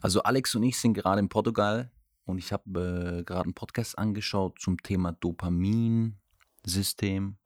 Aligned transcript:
Also 0.00 0.22
Alex 0.22 0.54
und 0.54 0.62
ich 0.62 0.78
sind 0.78 0.94
gerade 0.94 1.18
in 1.18 1.28
Portugal 1.28 1.90
und 2.24 2.38
ich 2.38 2.52
habe 2.52 3.18
äh, 3.18 3.24
gerade 3.24 3.44
einen 3.44 3.54
Podcast 3.54 3.98
angeschaut 3.98 4.60
zum 4.60 4.80
Thema 4.82 5.12
Dopaminsystem 5.12 7.36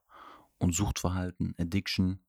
und 0.58 0.74
Suchtverhalten, 0.74 1.54
Addiction. 1.58 2.22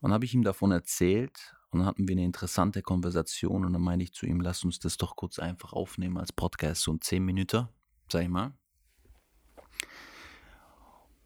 Und 0.00 0.12
habe 0.12 0.26
ich 0.26 0.34
ihm 0.34 0.42
davon 0.42 0.72
erzählt 0.72 1.56
und 1.70 1.78
dann 1.78 1.86
hatten 1.86 2.06
wir 2.06 2.12
eine 2.12 2.24
interessante 2.24 2.82
Konversation 2.82 3.64
und 3.64 3.72
dann 3.72 3.80
meinte 3.80 4.04
ich 4.04 4.12
zu 4.12 4.26
ihm, 4.26 4.40
lass 4.40 4.62
uns 4.62 4.78
das 4.78 4.98
doch 4.98 5.16
kurz 5.16 5.38
einfach 5.38 5.72
aufnehmen 5.72 6.18
als 6.18 6.32
Podcast, 6.32 6.82
so 6.82 6.92
ein 6.92 7.00
10 7.00 7.24
Minuten, 7.24 7.66
sag 8.12 8.22
ich 8.22 8.28
mal. 8.28 8.52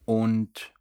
Und 0.05 0.73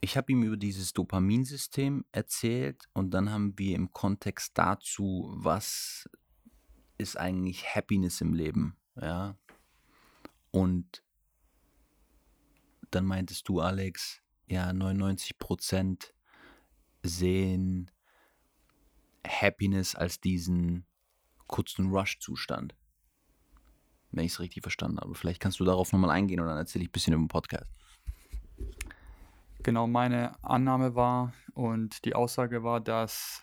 ich 0.00 0.16
habe 0.16 0.32
ihm 0.32 0.42
über 0.42 0.56
dieses 0.56 0.94
Dopaminsystem 0.94 2.06
erzählt 2.12 2.88
und 2.94 3.10
dann 3.10 3.30
haben 3.30 3.58
wir 3.58 3.76
im 3.76 3.92
Kontext 3.92 4.52
dazu, 4.54 5.34
was 5.36 6.08
ist 6.98 7.16
eigentlich 7.16 7.74
Happiness 7.74 8.20
im 8.20 8.34
Leben, 8.34 8.76
ja. 9.00 9.36
Und 10.50 11.02
dann 12.90 13.04
meintest 13.04 13.48
du, 13.48 13.60
Alex, 13.60 14.22
ja, 14.46 14.72
99 14.72 15.38
Prozent 15.38 16.14
sehen 17.02 17.90
Happiness 19.26 19.94
als 19.94 20.20
diesen 20.20 20.86
kurzen 21.46 21.90
Rush-Zustand. 21.90 22.74
Wenn 24.12 24.24
ich 24.24 24.32
es 24.32 24.40
richtig 24.40 24.62
verstanden 24.62 24.98
habe. 24.98 25.14
Vielleicht 25.14 25.40
kannst 25.40 25.60
du 25.60 25.64
darauf 25.64 25.92
nochmal 25.92 26.10
eingehen 26.10 26.40
und 26.40 26.46
dann 26.46 26.56
erzähle 26.56 26.84
ich 26.84 26.88
ein 26.88 26.92
bisschen 26.92 27.12
über 27.12 27.22
den 27.22 27.28
Podcast. 27.28 27.70
Genau, 29.62 29.86
meine 29.86 30.42
Annahme 30.44 30.94
war 30.94 31.32
und 31.54 32.04
die 32.04 32.14
Aussage 32.14 32.62
war, 32.62 32.80
dass 32.80 33.42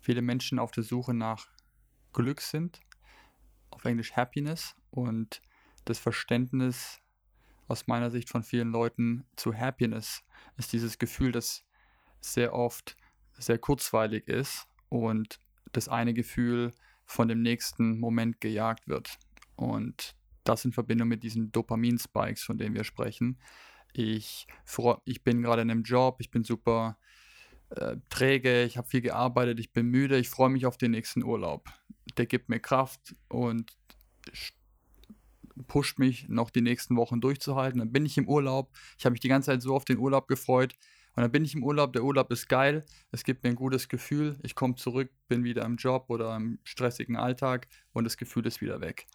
viele 0.00 0.22
Menschen 0.22 0.58
auf 0.58 0.70
der 0.70 0.84
Suche 0.84 1.12
nach 1.12 1.48
Glück 2.12 2.40
sind, 2.40 2.80
auf 3.70 3.84
Englisch 3.84 4.16
Happiness 4.16 4.74
und 4.90 5.40
das 5.84 5.98
Verständnis 5.98 7.00
aus 7.68 7.86
meiner 7.86 8.10
Sicht 8.10 8.28
von 8.28 8.42
vielen 8.42 8.70
Leuten 8.70 9.24
zu 9.36 9.54
Happiness 9.54 10.24
ist 10.56 10.72
dieses 10.72 10.98
Gefühl, 10.98 11.32
das 11.32 11.64
sehr 12.20 12.52
oft 12.52 12.96
sehr 13.38 13.58
kurzweilig 13.58 14.28
ist 14.28 14.66
und 14.88 15.40
das 15.72 15.88
eine 15.88 16.14
Gefühl 16.14 16.72
von 17.06 17.28
dem 17.28 17.42
nächsten 17.42 17.98
Moment 17.98 18.40
gejagt 18.40 18.88
wird. 18.88 19.18
Und 19.56 20.14
das 20.44 20.64
in 20.64 20.72
Verbindung 20.72 21.08
mit 21.08 21.22
diesen 21.22 21.52
Dopamin-Spikes, 21.52 22.42
von 22.42 22.58
denen 22.58 22.74
wir 22.74 22.84
sprechen. 22.84 23.38
Ich, 23.92 24.46
ich 25.04 25.24
bin 25.24 25.42
gerade 25.42 25.62
in 25.62 25.70
einem 25.70 25.82
Job, 25.82 26.16
ich 26.20 26.30
bin 26.30 26.44
super 26.44 26.98
äh, 27.70 27.96
träge, 28.08 28.64
ich 28.64 28.76
habe 28.76 28.88
viel 28.88 29.00
gearbeitet, 29.00 29.60
ich 29.60 29.72
bin 29.72 29.86
müde, 29.86 30.18
ich 30.18 30.28
freue 30.28 30.50
mich 30.50 30.66
auf 30.66 30.76
den 30.76 30.92
nächsten 30.92 31.22
Urlaub. 31.22 31.68
Der 32.20 32.26
gibt 32.26 32.50
mir 32.50 32.60
Kraft 32.60 33.16
und 33.28 33.72
pusht 35.66 35.98
mich, 35.98 36.28
noch 36.28 36.50
die 36.50 36.60
nächsten 36.60 36.94
Wochen 36.96 37.22
durchzuhalten. 37.22 37.78
Dann 37.78 37.92
bin 37.92 38.04
ich 38.04 38.18
im 38.18 38.28
Urlaub. 38.28 38.70
Ich 38.98 39.06
habe 39.06 39.12
mich 39.12 39.20
die 39.20 39.28
ganze 39.28 39.46
Zeit 39.46 39.62
so 39.62 39.74
auf 39.74 39.86
den 39.86 39.96
Urlaub 39.96 40.28
gefreut. 40.28 40.74
Und 41.16 41.22
dann 41.22 41.32
bin 41.32 41.46
ich 41.46 41.54
im 41.54 41.64
Urlaub. 41.64 41.94
Der 41.94 42.04
Urlaub 42.04 42.30
ist 42.30 42.46
geil. 42.46 42.84
Es 43.10 43.24
gibt 43.24 43.42
mir 43.42 43.48
ein 43.48 43.56
gutes 43.56 43.88
Gefühl. 43.88 44.38
Ich 44.42 44.54
komme 44.54 44.74
zurück, 44.74 45.10
bin 45.28 45.44
wieder 45.44 45.64
im 45.64 45.76
Job 45.76 46.10
oder 46.10 46.36
im 46.36 46.58
stressigen 46.62 47.16
Alltag 47.16 47.68
und 47.94 48.04
das 48.04 48.18
Gefühl 48.18 48.44
ist 48.44 48.60
wieder 48.60 48.82
weg. 48.82 49.06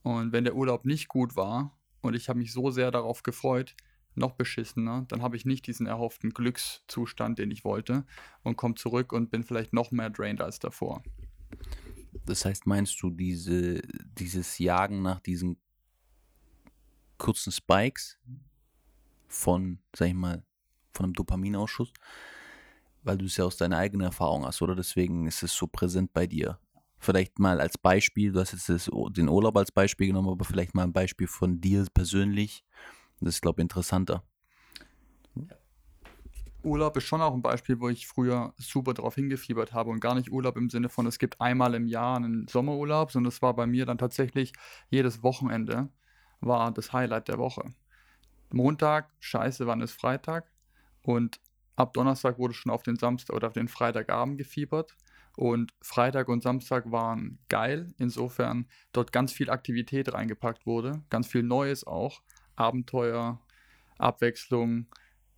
Und 0.00 0.32
wenn 0.32 0.44
der 0.44 0.56
Urlaub 0.56 0.86
nicht 0.86 1.08
gut 1.08 1.36
war 1.36 1.78
und 2.00 2.14
ich 2.14 2.30
habe 2.30 2.38
mich 2.38 2.50
so 2.50 2.70
sehr 2.70 2.90
darauf 2.92 3.22
gefreut, 3.22 3.76
noch 4.14 4.32
beschissener, 4.32 5.04
dann 5.08 5.20
habe 5.20 5.36
ich 5.36 5.44
nicht 5.44 5.66
diesen 5.66 5.86
erhofften 5.86 6.30
Glückszustand, 6.30 7.38
den 7.38 7.50
ich 7.50 7.62
wollte 7.62 8.06
und 8.42 8.56
komme 8.56 8.74
zurück 8.74 9.12
und 9.12 9.30
bin 9.30 9.44
vielleicht 9.44 9.74
noch 9.74 9.90
mehr 9.90 10.08
drained 10.08 10.40
als 10.40 10.60
davor. 10.60 11.02
Das 12.26 12.44
heißt, 12.44 12.66
meinst 12.66 13.00
du 13.02 13.10
diese, 13.10 13.80
dieses 14.18 14.58
Jagen 14.58 15.02
nach 15.02 15.20
diesen 15.20 15.58
kurzen 17.18 17.52
Spikes 17.52 18.18
von, 19.28 19.78
sag 19.94 20.08
ich 20.08 20.14
mal, 20.14 20.44
von 20.92 21.04
einem 21.04 21.14
Dopaminausschuss, 21.14 21.92
weil 23.02 23.18
du 23.18 23.26
es 23.26 23.36
ja 23.36 23.44
aus 23.44 23.56
deiner 23.56 23.78
eigenen 23.78 24.06
Erfahrung 24.06 24.46
hast, 24.46 24.62
oder? 24.62 24.74
Deswegen 24.74 25.26
ist 25.26 25.42
es 25.42 25.54
so 25.54 25.66
präsent 25.66 26.12
bei 26.12 26.26
dir. 26.26 26.58
Vielleicht 26.98 27.38
mal 27.38 27.60
als 27.60 27.76
Beispiel, 27.76 28.32
du 28.32 28.40
hast 28.40 28.52
jetzt 28.52 28.68
das, 28.68 28.90
den 29.10 29.28
Urlaub 29.28 29.56
als 29.58 29.70
Beispiel 29.70 30.06
genommen, 30.06 30.30
aber 30.30 30.44
vielleicht 30.44 30.74
mal 30.74 30.84
ein 30.84 30.92
Beispiel 30.92 31.26
von 31.26 31.60
dir 31.60 31.86
persönlich, 31.92 32.64
das 33.20 33.36
ist, 33.36 33.42
glaube 33.42 33.60
ich, 33.60 33.64
interessanter. 33.64 34.24
Urlaub 36.64 36.96
ist 36.96 37.04
schon 37.04 37.20
auch 37.20 37.34
ein 37.34 37.42
Beispiel, 37.42 37.80
wo 37.80 37.88
ich 37.88 38.06
früher 38.06 38.54
super 38.56 38.94
drauf 38.94 39.14
hingefiebert 39.14 39.72
habe 39.72 39.90
und 39.90 40.00
gar 40.00 40.14
nicht 40.14 40.30
Urlaub 40.30 40.56
im 40.56 40.70
Sinne 40.70 40.88
von, 40.88 41.06
es 41.06 41.18
gibt 41.18 41.40
einmal 41.40 41.74
im 41.74 41.86
Jahr 41.86 42.16
einen 42.16 42.48
Sommerurlaub, 42.48 43.12
sondern 43.12 43.28
es 43.28 43.42
war 43.42 43.54
bei 43.54 43.66
mir 43.66 43.86
dann 43.86 43.98
tatsächlich 43.98 44.52
jedes 44.90 45.22
Wochenende 45.22 45.88
war 46.40 46.72
das 46.72 46.92
Highlight 46.92 47.28
der 47.28 47.38
Woche. 47.38 47.72
Montag, 48.50 49.10
scheiße, 49.20 49.66
wann 49.66 49.80
ist 49.80 49.92
Freitag? 49.92 50.50
Und 51.02 51.40
ab 51.76 51.92
Donnerstag 51.94 52.38
wurde 52.38 52.54
schon 52.54 52.72
auf 52.72 52.82
den 52.82 52.96
Samstag 52.96 53.34
oder 53.34 53.48
auf 53.48 53.54
den 53.54 53.68
Freitagabend 53.68 54.38
gefiebert. 54.38 54.96
Und 55.36 55.74
Freitag 55.80 56.28
und 56.28 56.42
Samstag 56.42 56.90
waren 56.90 57.38
geil, 57.48 57.92
insofern 57.98 58.66
dort 58.92 59.10
ganz 59.10 59.32
viel 59.32 59.50
Aktivität 59.50 60.12
reingepackt 60.12 60.66
wurde, 60.66 61.02
ganz 61.10 61.26
viel 61.26 61.42
Neues 61.42 61.86
auch. 61.86 62.22
Abenteuer, 62.54 63.40
Abwechslung, 63.98 64.86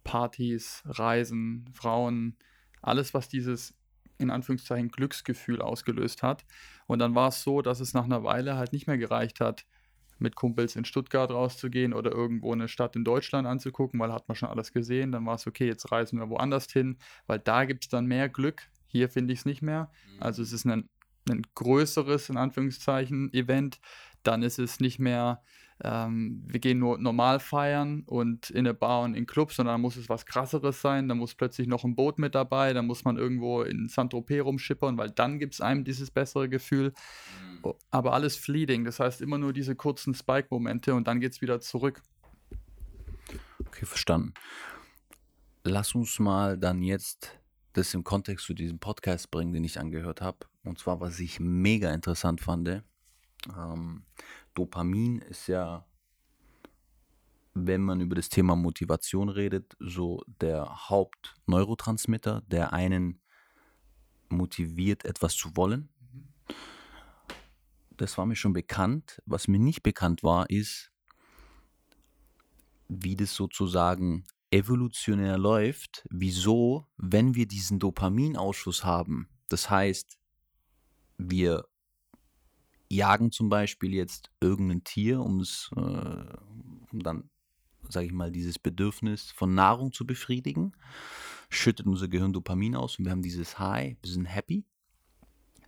Partys, 0.07 0.83
Reisen, 0.87 1.69
Frauen, 1.75 2.37
alles, 2.81 3.13
was 3.13 3.29
dieses 3.29 3.75
in 4.19 4.31
Anführungszeichen 4.31 4.89
Glücksgefühl 4.89 5.61
ausgelöst 5.61 6.23
hat. 6.23 6.45
Und 6.87 7.01
dann 7.01 7.15
war 7.15 7.29
es 7.29 7.43
so, 7.43 7.61
dass 7.61 7.81
es 7.81 7.93
nach 7.93 8.05
einer 8.05 8.23
Weile 8.23 8.57
halt 8.57 8.73
nicht 8.73 8.87
mehr 8.87 8.97
gereicht 8.97 9.41
hat, 9.41 9.67
mit 10.19 10.37
Kumpels 10.37 10.77
in 10.77 10.87
Stuttgart 10.87 11.31
rauszugehen 11.31 11.93
oder 11.93 12.13
irgendwo 12.13 12.53
eine 12.53 12.69
Stadt 12.69 12.97
in 12.97 13.05
Deutschland 13.05 13.47
anzugucken, 13.47 14.01
weil 14.01 14.13
hat 14.13 14.29
man 14.29 14.37
schon 14.37 14.49
alles 14.49 14.73
gesehen. 14.73 15.13
Dann 15.13 15.27
war 15.27 15.35
es 15.35 15.47
okay, 15.47 15.67
jetzt 15.67 15.93
reisen 15.93 16.19
wir 16.19 16.31
woanders 16.31 16.73
hin, 16.73 16.97
weil 17.27 17.39
da 17.39 17.65
gibt 17.65 17.85
es 17.85 17.91
dann 17.91 18.07
mehr 18.07 18.29
Glück. 18.29 18.63
Hier 18.87 19.11
finde 19.11 19.35
ich 19.35 19.41
es 19.41 19.45
nicht 19.45 19.61
mehr. 19.61 19.91
Mhm. 20.15 20.23
Also 20.23 20.43
es 20.43 20.53
ist 20.53 20.65
ein, 20.65 20.89
ein 21.29 21.43
größeres, 21.55 22.31
in 22.31 22.39
Anführungszeichen, 22.39 23.33
Event. 23.35 23.81
Dann 24.27 24.43
ist 24.43 24.59
es 24.59 24.81
nicht 24.81 24.99
mehr 24.99 25.43
ähm, 25.83 26.43
wir 26.47 26.59
gehen 26.59 26.79
nur 26.79 26.97
normal 26.99 27.39
feiern 27.39 28.03
und 28.07 28.49
in 28.49 28.61
eine 28.61 28.73
Bar 28.73 29.03
und 29.03 29.15
in 29.15 29.27
Clubs, 29.27 29.57
sondern 29.57 29.75
dann 29.75 29.81
muss 29.83 29.97
es 29.97 30.09
was 30.09 30.25
krasseres 30.25 30.81
sein, 30.81 31.07
dann 31.09 31.19
muss 31.19 31.35
plötzlich 31.35 31.67
noch 31.67 31.85
ein 31.85 31.95
Boot 31.95 32.19
mit 32.19 32.35
dabei, 32.35 32.73
dann 32.73 32.87
muss 32.87 33.05
man 33.05 33.19
irgendwo 33.19 33.63
in 33.63 33.89
Saint-Tropez 33.89 34.43
rumschippern, 34.43 34.97
weil 34.97 35.11
dann 35.11 35.39
gibt 35.39 35.55
es 35.55 35.61
einem 35.61 35.85
dieses 35.85 36.11
bessere 36.11 36.49
Gefühl. 36.49 36.95
Mhm. 37.63 37.75
Aber 37.91 38.15
alles 38.15 38.37
fleeting, 38.37 38.85
das 38.85 39.01
heißt 39.01 39.21
immer 39.21 39.37
nur 39.37 39.53
diese 39.53 39.77
kurzen 39.77 40.15
Spike-Momente 40.15 40.95
und 40.95 41.07
dann 41.09 41.21
geht 41.21 41.33
es 41.33 41.43
wieder 41.43 41.61
zurück. 41.61 42.01
Okay, 43.67 43.85
verstanden. 43.85 44.33
Lass 45.63 45.95
uns 45.95 46.19
mal 46.19 46.57
dann 46.57 46.83
jetzt 46.83 47.39
das 47.75 47.93
im 47.93 48.03
Kontext 48.03 48.47
zu 48.47 48.55
diesem 48.55 48.79
Podcast 48.79 49.31
bringen, 49.31 49.53
den 49.53 49.65
ich 49.65 49.79
angehört 49.79 50.23
habe. 50.23 50.39
Und 50.65 50.79
zwar, 50.79 51.01
was 51.01 51.21
ich 51.21 51.39
mega 51.39 51.93
interessant 51.93 52.41
fand. 52.41 52.83
Ähm, 53.57 54.05
Dopamin 54.55 55.19
ist 55.19 55.47
ja, 55.49 55.87
wenn 57.55 57.83
man 57.83 58.01
über 58.01 58.15
das 58.15 58.29
Thema 58.29 58.57
Motivation 58.57 59.29
redet, 59.29 59.77
so 59.79 60.23
der 60.41 60.89
Hauptneurotransmitter, 60.89 62.43
der 62.47 62.73
einen 62.73 63.21
motiviert, 64.29 65.05
etwas 65.05 65.37
zu 65.37 65.57
wollen. 65.57 65.89
Das 67.97 68.19
war 68.19 68.27
mir 68.27 68.37
schon 68.37 68.53
bekannt. 68.53 69.23
Was 69.25 69.49
mir 69.49 69.59
nicht 69.59 69.83
bekannt 69.83 70.23
war, 70.23 70.51
ist, 70.51 70.91
wie 72.89 73.17
das 73.17 73.35
sozusagen 73.35 74.25
evolutionär 74.51 75.39
läuft, 75.39 76.07
wieso, 76.11 76.87
wenn 76.97 77.35
wir 77.35 77.47
diesen 77.47 77.79
Dopaminausschuss 77.79 78.85
haben, 78.85 79.29
das 79.49 79.71
heißt, 79.71 80.19
wir 81.19 81.67
jagen 82.91 83.33
zum 83.33 83.49
Beispiel 83.49 83.95
jetzt 83.95 84.31
irgendein 84.41 84.85
Tier, 84.85 85.21
um 85.21 85.41
es, 85.41 85.71
äh, 85.77 85.81
um 85.81 87.01
dann, 87.03 87.31
sage 87.89 88.07
ich 88.07 88.13
mal, 88.13 88.31
dieses 88.31 88.59
Bedürfnis 88.59 89.31
von 89.33 89.55
Nahrung 89.55 89.93
zu 89.93 90.07
befriedigen, 90.07 90.73
schüttet 91.51 91.87
unser 91.87 92.09
Gehirn 92.09 92.33
Dopamin 92.33 92.77
aus 92.77 92.99
und 92.99 93.05
wir 93.05 93.13
haben 93.13 93.23
dieses 93.23 93.59
High, 93.59 93.97
wir 94.03 94.11
sind 94.11 94.27
happy, 94.27 94.65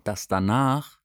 dass 0.04 0.28
danach 0.28 0.98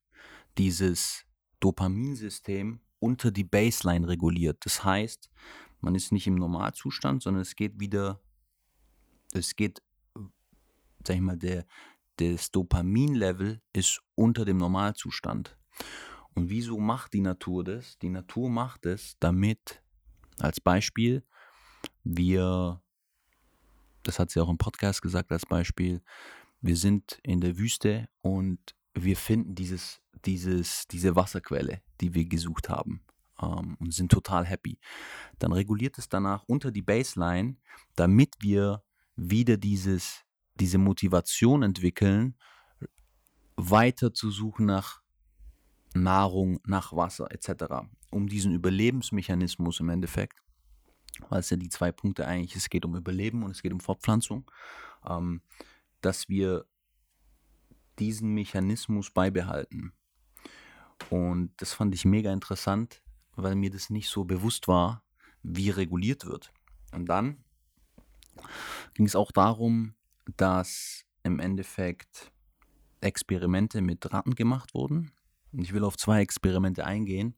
dieses 0.58 1.24
Dopaminsystem 1.60 2.80
unter 2.98 3.30
die 3.30 3.44
Baseline 3.44 4.08
reguliert. 4.08 4.64
Das 4.64 4.84
heißt, 4.84 5.30
man 5.80 5.94
ist 5.94 6.12
nicht 6.12 6.26
im 6.26 6.36
Normalzustand, 6.36 7.22
sondern 7.22 7.42
es 7.42 7.56
geht 7.56 7.78
wieder, 7.78 8.20
es 9.32 9.54
geht, 9.56 9.82
sag 11.06 11.16
ich 11.16 11.20
mal, 11.20 11.36
der, 11.36 11.66
das 12.16 12.50
Dopaminlevel 12.50 13.60
ist 13.72 14.00
unter 14.14 14.44
dem 14.44 14.56
Normalzustand. 14.56 15.56
Und 16.34 16.50
wieso 16.50 16.78
macht 16.78 17.12
die 17.12 17.20
Natur 17.20 17.64
das? 17.64 17.98
Die 17.98 18.08
Natur 18.08 18.50
macht 18.50 18.86
es, 18.86 19.16
damit, 19.20 19.82
als 20.38 20.60
Beispiel, 20.60 21.22
wir, 22.02 22.82
das 24.02 24.18
hat 24.18 24.30
sie 24.30 24.40
auch 24.40 24.48
im 24.48 24.58
Podcast 24.58 25.00
gesagt 25.00 25.30
als 25.30 25.46
Beispiel, 25.46 26.02
wir 26.60 26.76
sind 26.76 27.20
in 27.22 27.40
der 27.40 27.56
Wüste 27.58 28.08
und 28.20 28.74
wir 28.94 29.16
finden 29.16 29.54
dieses, 29.54 30.00
dieses, 30.24 30.86
diese 30.88 31.14
Wasserquelle, 31.14 31.82
die 32.00 32.14
wir 32.14 32.24
gesucht 32.24 32.68
haben 32.68 33.02
ähm, 33.40 33.76
und 33.78 33.92
sind 33.92 34.10
total 34.10 34.44
happy. 34.44 34.78
Dann 35.38 35.52
reguliert 35.52 35.98
es 35.98 36.08
danach 36.08 36.42
unter 36.46 36.70
die 36.70 36.82
Baseline, 36.82 37.56
damit 37.96 38.34
wir 38.40 38.82
wieder 39.16 39.56
dieses, 39.56 40.24
diese 40.54 40.78
Motivation 40.78 41.62
entwickeln, 41.62 42.36
weiter 43.56 44.12
zu 44.12 44.30
suchen 44.30 44.66
nach 44.66 45.03
Nahrung, 45.94 46.60
nach 46.66 46.92
Wasser 46.92 47.30
etc. 47.30 47.86
Um 48.10 48.28
diesen 48.28 48.52
Überlebensmechanismus 48.54 49.80
im 49.80 49.88
Endeffekt, 49.88 50.42
weil 51.28 51.40
es 51.40 51.50
ja 51.50 51.56
die 51.56 51.68
zwei 51.68 51.92
Punkte 51.92 52.26
eigentlich, 52.26 52.56
es 52.56 52.68
geht 52.68 52.84
um 52.84 52.96
Überleben 52.96 53.42
und 53.42 53.52
es 53.52 53.62
geht 53.62 53.72
um 53.72 53.80
Fortpflanzung, 53.80 54.50
ähm, 55.06 55.40
dass 56.00 56.28
wir 56.28 56.66
diesen 57.98 58.34
Mechanismus 58.34 59.10
beibehalten. 59.10 59.92
Und 61.10 61.52
das 61.58 61.72
fand 61.72 61.94
ich 61.94 62.04
mega 62.04 62.32
interessant, 62.32 63.02
weil 63.36 63.54
mir 63.54 63.70
das 63.70 63.90
nicht 63.90 64.08
so 64.08 64.24
bewusst 64.24 64.68
war, 64.68 65.02
wie 65.42 65.70
reguliert 65.70 66.26
wird. 66.26 66.52
Und 66.92 67.06
dann 67.06 67.44
ging 68.94 69.06
es 69.06 69.16
auch 69.16 69.32
darum, 69.32 69.94
dass 70.36 71.04
im 71.22 71.40
Endeffekt 71.40 72.32
Experimente 73.00 73.82
mit 73.82 74.12
Ratten 74.12 74.34
gemacht 74.34 74.74
wurden. 74.74 75.12
Und 75.54 75.62
ich 75.62 75.72
will 75.72 75.84
auf 75.84 75.96
zwei 75.96 76.20
Experimente 76.20 76.84
eingehen, 76.84 77.36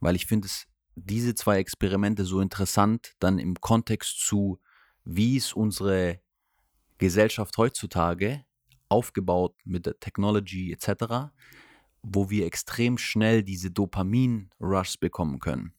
weil 0.00 0.16
ich 0.16 0.26
finde 0.26 0.48
diese 0.94 1.34
zwei 1.34 1.58
Experimente 1.58 2.24
so 2.24 2.40
interessant 2.40 3.14
dann 3.18 3.38
im 3.38 3.60
Kontext 3.60 4.20
zu, 4.20 4.60
wie 5.04 5.36
ist 5.36 5.54
unsere 5.54 6.20
Gesellschaft 6.98 7.56
heutzutage 7.58 8.44
aufgebaut 8.88 9.56
mit 9.64 9.86
der 9.86 9.98
Technology 9.98 10.72
etc., 10.72 11.32
wo 12.02 12.30
wir 12.30 12.46
extrem 12.46 12.98
schnell 12.98 13.42
diese 13.42 13.70
Dopamin-Rushs 13.70 14.98
bekommen 14.98 15.40
können. 15.40 15.72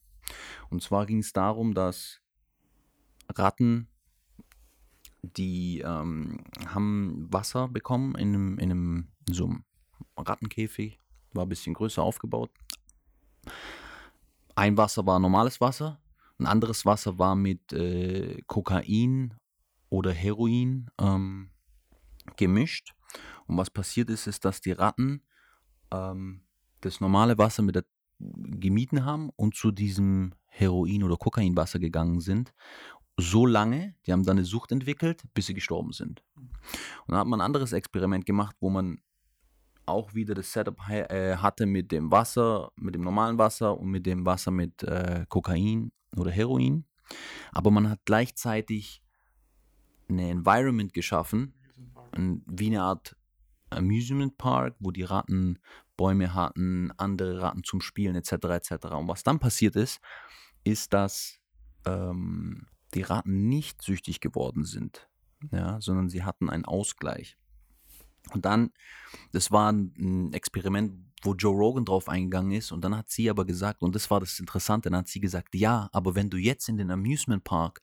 Und 0.70 0.82
zwar 0.82 1.06
ging 1.06 1.20
es 1.20 1.32
darum, 1.32 1.72
dass 1.72 2.20
Ratten, 3.34 3.88
die 5.22 5.80
ähm, 5.80 6.44
haben 6.66 7.26
Wasser 7.30 7.68
bekommen 7.68 8.14
in 8.16 8.28
einem, 8.28 8.58
in 8.58 8.70
einem 8.70 9.08
so 9.30 9.46
einem 9.46 9.64
Rattenkäfig, 10.16 10.98
war 11.36 11.46
ein 11.46 11.48
bisschen 11.48 11.74
größer 11.74 12.02
aufgebaut. 12.02 12.50
Ein 14.54 14.76
Wasser 14.76 15.06
war 15.06 15.18
normales 15.18 15.60
Wasser, 15.60 16.00
ein 16.38 16.46
anderes 16.46 16.84
Wasser 16.84 17.18
war 17.18 17.34
mit 17.34 17.72
äh, 17.72 18.42
Kokain 18.46 19.34
oder 19.88 20.12
Heroin 20.12 20.90
ähm, 20.98 21.50
gemischt. 22.36 22.94
Und 23.46 23.56
was 23.56 23.70
passiert 23.70 24.10
ist, 24.10 24.26
ist, 24.26 24.44
dass 24.44 24.60
die 24.60 24.72
Ratten 24.72 25.22
ähm, 25.92 26.42
das 26.80 27.00
normale 27.00 27.38
Wasser 27.38 27.62
mit 27.62 27.76
der 27.76 27.84
gemieden 28.18 29.04
haben 29.04 29.30
und 29.36 29.54
zu 29.54 29.70
diesem 29.70 30.34
Heroin- 30.46 31.02
oder 31.02 31.16
Kokainwasser 31.16 31.78
gegangen 31.78 32.20
sind. 32.20 32.54
So 33.18 33.46
lange, 33.46 33.94
die 34.06 34.12
haben 34.12 34.24
dann 34.24 34.38
eine 34.38 34.46
Sucht 34.46 34.72
entwickelt, 34.72 35.22
bis 35.34 35.46
sie 35.46 35.54
gestorben 35.54 35.92
sind. 35.92 36.22
Und 36.34 36.48
dann 37.08 37.18
hat 37.18 37.26
man 37.26 37.40
ein 37.40 37.44
anderes 37.44 37.72
Experiment 37.72 38.26
gemacht, 38.26 38.56
wo 38.60 38.70
man 38.70 39.00
auch 39.86 40.14
wieder 40.14 40.34
das 40.34 40.52
Setup 40.52 40.76
äh, 40.88 41.36
hatte 41.36 41.66
mit 41.66 41.92
dem 41.92 42.10
Wasser, 42.10 42.70
mit 42.76 42.94
dem 42.94 43.02
normalen 43.02 43.38
Wasser 43.38 43.78
und 43.78 43.88
mit 43.88 44.06
dem 44.06 44.26
Wasser 44.26 44.50
mit 44.50 44.82
äh, 44.82 45.24
Kokain 45.28 45.92
oder 46.16 46.30
Heroin. 46.30 46.84
Aber 47.52 47.70
man 47.70 47.88
hat 47.88 48.00
gleichzeitig 48.04 49.02
eine 50.08 50.30
Environment 50.30 50.92
geschaffen, 50.92 51.54
wie 52.46 52.66
eine 52.66 52.82
Art 52.82 53.16
Amusement 53.70 54.38
Park, 54.38 54.76
wo 54.78 54.90
die 54.90 55.02
Ratten 55.02 55.58
Bäume 55.96 56.34
hatten, 56.34 56.92
andere 56.96 57.40
Ratten 57.40 57.64
zum 57.64 57.80
Spielen 57.80 58.16
etc. 58.16 58.32
etc. 58.32 58.86
Und 58.92 59.08
was 59.08 59.22
dann 59.22 59.38
passiert 59.38 59.76
ist, 59.76 60.00
ist, 60.64 60.92
dass 60.92 61.40
ähm, 61.86 62.66
die 62.94 63.02
Ratten 63.02 63.48
nicht 63.48 63.82
süchtig 63.82 64.20
geworden 64.20 64.64
sind, 64.64 65.08
ja, 65.50 65.80
sondern 65.80 66.08
sie 66.08 66.22
hatten 66.22 66.50
einen 66.50 66.64
Ausgleich. 66.64 67.38
Und 68.32 68.44
dann, 68.44 68.70
das 69.32 69.50
war 69.50 69.70
ein 69.70 70.32
Experiment, 70.32 71.06
wo 71.22 71.34
Joe 71.34 71.56
Rogan 71.56 71.84
drauf 71.84 72.08
eingegangen 72.08 72.52
ist. 72.52 72.72
Und 72.72 72.82
dann 72.82 72.96
hat 72.96 73.10
sie 73.10 73.30
aber 73.30 73.44
gesagt, 73.44 73.82
und 73.82 73.94
das 73.94 74.10
war 74.10 74.20
das 74.20 74.38
Interessante, 74.38 74.90
dann 74.90 75.00
hat 75.00 75.08
sie 75.08 75.20
gesagt, 75.20 75.54
ja, 75.54 75.88
aber 75.92 76.14
wenn 76.14 76.30
du 76.30 76.36
jetzt 76.36 76.68
in 76.68 76.76
den 76.76 76.90
Amusement 76.90 77.44
Park 77.44 77.82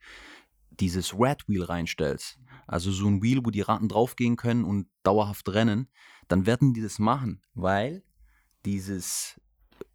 dieses 0.69 1.13
Rat 1.17 1.47
Wheel 1.47 1.63
reinstellst, 1.63 2.39
also 2.67 2.91
so 2.91 3.07
ein 3.07 3.21
Wheel, 3.21 3.41
wo 3.43 3.51
die 3.51 3.61
Ratten 3.61 3.89
draufgehen 3.89 4.35
können 4.35 4.63
und 4.63 4.87
dauerhaft 5.03 5.49
rennen, 5.49 5.89
dann 6.27 6.45
werden 6.45 6.73
die 6.73 6.81
das 6.81 6.99
machen, 6.99 7.41
weil 7.53 8.03
dieses 8.65 9.39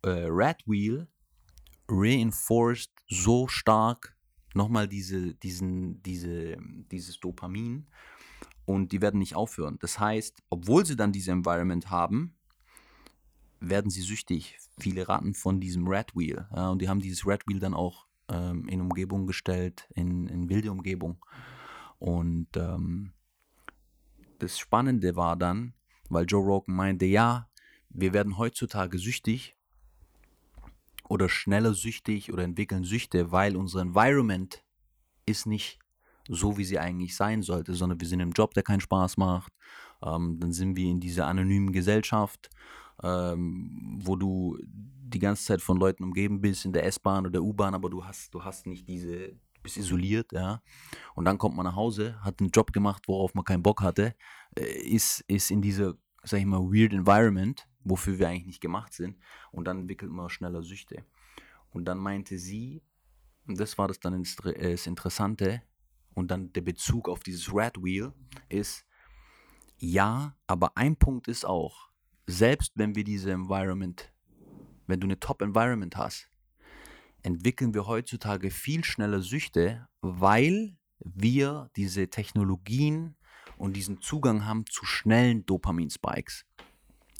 äh, 0.03 0.27
Rat 0.29 0.63
Wheel 0.67 1.09
reinforced 1.89 2.93
so 3.09 3.49
stark 3.49 4.17
nochmal 4.55 4.89
diese, 4.89 5.35
diesen, 5.35 6.03
diese, 6.03 6.59
dieses 6.91 7.19
Dopamin 7.21 7.87
und 8.69 8.93
die 8.93 9.01
werden 9.01 9.19
nicht 9.19 9.35
aufhören. 9.35 9.79
Das 9.81 9.99
heißt, 9.99 10.43
obwohl 10.51 10.85
sie 10.85 10.95
dann 10.95 11.11
diese 11.11 11.33
Environment 11.33 11.89
haben, 11.89 12.37
werden 13.61 13.91
sie 13.91 14.03
süchtig. 14.03 14.59
Viele 14.79 15.09
Ratten 15.09 15.33
von 15.33 15.59
diesem 15.59 15.89
Rat 15.89 16.15
Wheel. 16.15 16.47
Ja, 16.55 16.69
und 16.69 16.83
die 16.83 16.89
haben 16.91 17.01
dieses 17.01 17.27
Rat 17.27 17.47
Wheel 17.47 17.61
dann 17.61 17.73
auch 17.73 18.09
ähm, 18.29 18.69
in 18.69 18.83
Umgebung 18.83 19.27
gestellt, 19.27 19.89
in, 19.95 20.27
in 20.27 20.51
wilde 20.51 20.71
Umgebung. 20.71 21.25
Und 21.99 22.49
ähm, 22.57 23.15
das 24.39 24.59
Spannende 24.59 25.17
war 25.17 25.37
dann, 25.37 25.73
weil 26.11 26.27
Joe 26.27 26.45
Rogan 26.45 26.77
meinte, 26.77 27.07
ja, 27.07 27.49
wir 27.89 28.13
werden 28.13 28.37
heutzutage 28.37 28.99
süchtig 28.99 29.57
oder 31.09 31.31
schneller 31.31 31.73
süchtig 31.73 32.35
oder 32.35 32.45
entwickeln 32.45 32.85
Süchte, 32.85 33.33
weil 33.33 33.57
unser 33.57 33.81
Environment 33.81 34.63
ist 35.25 35.47
nicht 35.47 35.79
so, 36.29 36.57
wie 36.59 36.65
sie 36.65 36.79
eigentlich 36.79 37.17
sein 37.17 37.43
sollte, 37.43 37.75
sondern 37.75 38.01
wir 38.01 38.07
sind 38.07 38.21
im 38.21 38.33
Job, 38.33 38.55
der 38.55 38.63
keinen 38.63 38.81
Spaß 38.81 39.17
macht. 39.17 39.53
Ähm, 40.03 40.39
dann 40.39 40.53
sind 40.53 40.77
wir 40.77 40.89
in 40.91 41.01
dieser 41.01 41.27
anonymen 41.27 41.73
Gesellschaft, 41.73 42.51
ähm, 43.03 43.99
wo 44.03 44.17
du 44.17 44.59
die 44.63 45.19
ganze 45.19 45.45
Zeit 45.45 45.63
von 45.63 45.79
Leuten 45.79 46.05
umgeben 46.05 46.41
bist, 46.41 46.65
in 46.65 46.73
der 46.73 46.85
S-Bahn 46.85 47.25
oder 47.25 47.33
der 47.33 47.43
U-Bahn, 47.43 47.75
aber 47.75 47.89
du 47.91 48.05
hast, 48.05 48.35
du 48.35 48.45
hast 48.45 48.67
nicht 48.67 48.89
diese, 48.89 49.33
bist 49.63 49.77
isoliert, 49.77 50.33
ja. 50.33 50.63
Und 51.15 51.25
dann 51.25 51.39
kommt 51.39 51.57
man 51.57 51.65
nach 51.65 51.77
Hause, 51.77 52.21
hat 52.23 52.41
einen 52.41 52.51
Job 52.51 52.73
gemacht, 52.73 53.05
worauf 53.07 53.35
man 53.35 53.45
keinen 53.45 53.63
Bock 53.63 53.83
hatte, 53.83 54.15
äh, 54.57 54.65
ist, 54.65 55.25
ist 55.29 55.51
in 55.51 55.63
dieser, 55.63 55.95
sag 56.23 56.41
ich 56.41 56.47
mal, 56.47 56.61
weird 56.61 56.93
Environment, 56.93 57.67
wofür 57.85 58.19
wir 58.19 58.29
eigentlich 58.29 58.47
nicht 58.47 58.61
gemacht 58.61 58.93
sind. 58.93 59.17
Und 59.51 59.65
dann 59.65 59.81
entwickelt 59.81 60.11
man 60.11 60.29
schneller 60.29 60.63
Süchte. 60.63 61.05
Und 61.71 61.87
dann 61.87 61.99
meinte 61.99 62.39
sie, 62.39 62.83
und 63.47 63.59
das 63.59 63.79
war 63.79 63.89
das 63.89 63.99
dann 63.99 64.23
äh, 64.45 64.71
das 64.73 64.87
Interessante, 64.87 65.63
und 66.15 66.31
dann 66.31 66.53
der 66.53 66.63
Bezug 66.63 67.09
auf 67.09 67.21
dieses 67.21 67.55
Rat 67.55 67.83
Wheel 67.83 68.13
ist, 68.49 68.85
ja, 69.79 70.37
aber 70.47 70.77
ein 70.77 70.97
Punkt 70.97 71.29
ist 71.29 71.45
auch, 71.45 71.91
selbst 72.27 72.73
wenn 72.75 72.95
wir 72.95 73.05
diese 73.05 73.31
Environment 73.31 74.13
wenn 74.89 75.01
du 75.01 75.07
eine 75.07 75.21
Top-Environment 75.21 75.97
hast, 75.97 76.29
entwickeln 77.23 77.75
wir 77.75 77.87
heutzutage 77.87 78.51
viel 78.51 78.83
schneller 78.85 79.21
Süchte, 79.21 79.87
weil 80.01 80.77
wir 80.99 81.71
diese 81.77 82.09
Technologien 82.09 83.17
und 83.57 83.77
diesen 83.77 84.01
Zugang 84.01 84.47
haben 84.47 84.65
zu 84.67 84.85
schnellen 84.85 85.47
Dopamin-Spikes. 85.47 86.45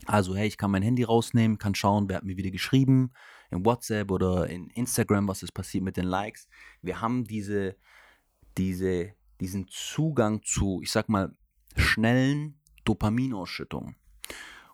Also, 0.07 0.35
hey, 0.35 0.49
ich 0.49 0.57
kann 0.57 0.71
mein 0.71 0.83
Handy 0.83 1.05
rausnehmen, 1.05 1.59
kann 1.59 1.75
schauen, 1.75 2.09
wer 2.09 2.17
hat 2.17 2.25
mir 2.25 2.37
wieder 2.37 2.51
geschrieben, 2.51 3.13
in 3.51 3.65
WhatsApp 3.65 4.11
oder 4.11 4.49
in 4.49 4.69
Instagram, 4.71 5.29
was 5.29 5.43
ist 5.43 5.53
passiert 5.53 5.85
mit 5.85 5.97
den 5.97 6.07
Likes. 6.07 6.49
Wir 6.81 7.01
haben 7.01 7.25
diese, 7.25 7.77
diese, 8.59 9.15
diesen 9.41 9.67
Zugang 9.69 10.43
zu, 10.43 10.81
ich 10.83 10.91
sag 10.91 11.09
mal, 11.09 11.35
schnellen 11.77 12.61
Dopaminausschüttungen. 12.85 13.97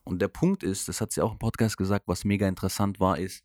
Und 0.05 0.21
der 0.21 0.29
Punkt 0.29 0.63
ist, 0.63 0.89
das 0.89 1.01
hat 1.01 1.13
sie 1.13 1.23
auch 1.23 1.33
im 1.33 1.39
Podcast 1.39 1.77
gesagt, 1.77 2.09
was 2.09 2.25
mega 2.25 2.49
interessant 2.49 3.01
war, 3.01 3.19
ist, 3.19 3.45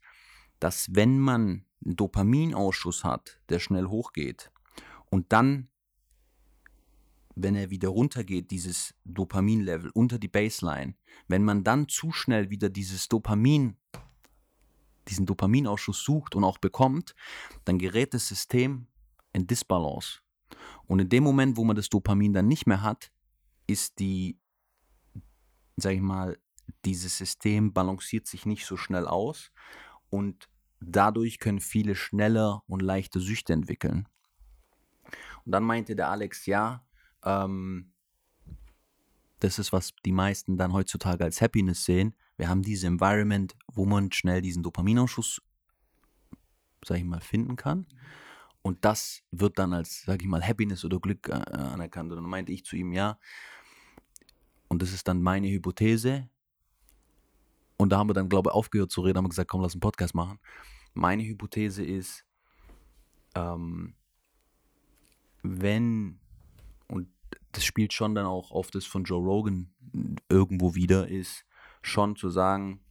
dass 0.59 0.87
wenn 0.91 1.19
man 1.19 1.65
einen 1.85 1.95
Dopaminausschuss 1.95 3.03
hat, 3.03 3.39
der 3.49 3.59
schnell 3.59 3.85
hochgeht 3.85 4.51
und 5.09 5.31
dann, 5.31 5.69
wenn 7.35 7.55
er 7.55 7.69
wieder 7.69 7.89
runtergeht, 7.89 8.51
dieses 8.51 8.93
Dopaminlevel 9.05 9.91
unter 9.93 10.19
die 10.19 10.27
Baseline, 10.27 10.95
wenn 11.27 11.45
man 11.45 11.63
dann 11.63 11.87
zu 11.87 12.11
schnell 12.11 12.49
wieder 12.49 12.69
dieses 12.69 13.07
Dopamin, 13.07 13.77
diesen 15.07 15.25
Dopaminausschuss 15.25 16.03
sucht 16.03 16.35
und 16.35 16.43
auch 16.43 16.57
bekommt, 16.57 17.15
dann 17.63 17.79
gerät 17.79 18.13
das 18.13 18.27
System 18.27 18.87
in 19.31 19.47
Disbalance. 19.47 20.19
Und 20.85 20.99
in 20.99 21.09
dem 21.09 21.23
Moment, 21.23 21.57
wo 21.57 21.63
man 21.63 21.75
das 21.75 21.89
Dopamin 21.89 22.33
dann 22.33 22.47
nicht 22.47 22.67
mehr 22.67 22.81
hat, 22.81 23.11
ist 23.67 23.99
die, 23.99 24.39
sag 25.77 25.93
ich 25.93 26.01
mal, 26.01 26.37
dieses 26.85 27.17
System 27.17 27.73
balanciert 27.73 28.27
sich 28.27 28.45
nicht 28.45 28.65
so 28.65 28.77
schnell 28.77 29.07
aus 29.07 29.51
und 30.09 30.49
dadurch 30.79 31.39
können 31.39 31.59
viele 31.59 31.95
schneller 31.95 32.63
und 32.67 32.81
leichter 32.81 33.19
Süchte 33.19 33.53
entwickeln. 33.53 34.07
Und 35.45 35.51
dann 35.51 35.63
meinte 35.63 35.95
der 35.95 36.09
Alex, 36.09 36.45
ja, 36.45 36.85
ähm, 37.23 37.91
das 39.39 39.57
ist, 39.57 39.71
was 39.71 39.93
die 40.05 40.11
meisten 40.11 40.57
dann 40.57 40.73
heutzutage 40.73 41.23
als 41.23 41.41
Happiness 41.41 41.85
sehen. 41.85 42.15
Wir 42.37 42.49
haben 42.49 42.61
diese 42.61 42.87
Environment, 42.87 43.55
wo 43.67 43.85
man 43.85 44.11
schnell 44.11 44.41
diesen 44.41 44.63
Dopaminausschuss, 44.63 45.41
sag 46.85 46.97
ich 46.97 47.05
mal, 47.05 47.21
finden 47.21 47.55
kann. 47.55 47.87
Und 48.69 48.85
das 48.85 49.23
wird 49.31 49.57
dann 49.57 49.73
als, 49.73 50.03
sag 50.03 50.21
ich 50.21 50.27
mal, 50.27 50.43
Happiness 50.43 50.85
oder 50.85 50.99
Glück 50.99 51.27
äh, 51.27 51.31
anerkannt. 51.31 52.11
Und 52.11 52.17
dann 52.17 52.29
meinte 52.29 52.51
ich 52.51 52.63
zu 52.63 52.75
ihm, 52.75 52.91
ja. 52.91 53.17
Und 54.67 54.83
das 54.83 54.93
ist 54.93 55.07
dann 55.07 55.23
meine 55.23 55.49
Hypothese. 55.49 56.29
Und 57.77 57.89
da 57.89 57.97
haben 57.97 58.11
wir 58.11 58.13
dann, 58.13 58.29
glaube 58.29 58.51
ich, 58.51 58.53
aufgehört 58.53 58.91
zu 58.91 59.01
reden, 59.01 59.17
haben 59.17 59.27
gesagt, 59.27 59.49
komm, 59.49 59.63
lass 59.63 59.73
einen 59.73 59.79
Podcast 59.79 60.13
machen. 60.13 60.37
Meine 60.93 61.23
Hypothese 61.23 61.83
ist, 61.83 62.27
ähm, 63.33 63.95
wenn, 65.41 66.19
und 66.87 67.09
das 67.51 67.65
spielt 67.65 67.91
schon 67.91 68.13
dann 68.13 68.27
auch 68.27 68.51
auf 68.51 68.69
das 68.69 68.85
von 68.85 69.03
Joe 69.03 69.25
Rogan 69.25 69.73
irgendwo 70.29 70.75
wieder, 70.75 71.07
ist 71.07 71.43
schon 71.81 72.15
zu 72.15 72.29
sagen, 72.29 72.81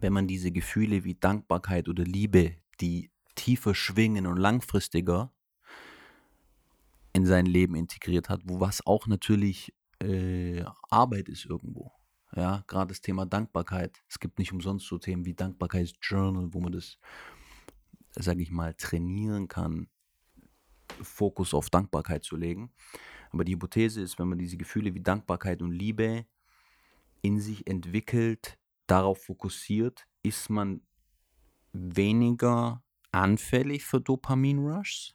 wenn 0.00 0.12
man 0.12 0.26
diese 0.26 0.52
Gefühle 0.52 1.04
wie 1.04 1.14
Dankbarkeit 1.14 1.88
oder 1.88 2.04
Liebe, 2.04 2.56
die 2.82 3.11
tiefer 3.34 3.74
schwingen 3.74 4.26
und 4.26 4.36
langfristiger 4.36 5.32
in 7.12 7.26
sein 7.26 7.46
Leben 7.46 7.74
integriert 7.74 8.28
hat, 8.28 8.40
wo 8.44 8.60
was 8.60 8.86
auch 8.86 9.06
natürlich 9.06 9.74
äh, 10.00 10.64
Arbeit 10.90 11.28
ist 11.28 11.44
irgendwo. 11.44 11.92
Ja, 12.34 12.64
gerade 12.66 12.88
das 12.88 13.02
Thema 13.02 13.26
Dankbarkeit. 13.26 14.02
Es 14.08 14.18
gibt 14.18 14.38
nicht 14.38 14.52
umsonst 14.52 14.86
so 14.86 14.98
Themen 14.98 15.26
wie 15.26 15.34
Dankbarkeitsjournal, 15.34 16.54
wo 16.54 16.60
man 16.60 16.72
das, 16.72 16.98
sage 18.12 18.42
ich 18.42 18.50
mal, 18.50 18.72
trainieren 18.74 19.48
kann, 19.48 19.88
Fokus 21.02 21.52
auf 21.52 21.68
Dankbarkeit 21.68 22.24
zu 22.24 22.36
legen. 22.36 22.72
Aber 23.30 23.44
die 23.44 23.52
Hypothese 23.52 24.00
ist, 24.00 24.18
wenn 24.18 24.28
man 24.28 24.38
diese 24.38 24.56
Gefühle 24.56 24.94
wie 24.94 25.02
Dankbarkeit 25.02 25.60
und 25.62 25.72
Liebe 25.72 26.26
in 27.20 27.38
sich 27.38 27.66
entwickelt, 27.66 28.58
darauf 28.86 29.24
fokussiert, 29.24 30.06
ist 30.22 30.50
man 30.50 30.82
weniger 31.72 32.82
anfällig 33.12 33.84
für 33.84 34.00
Dopamin-Rushs. 34.00 35.14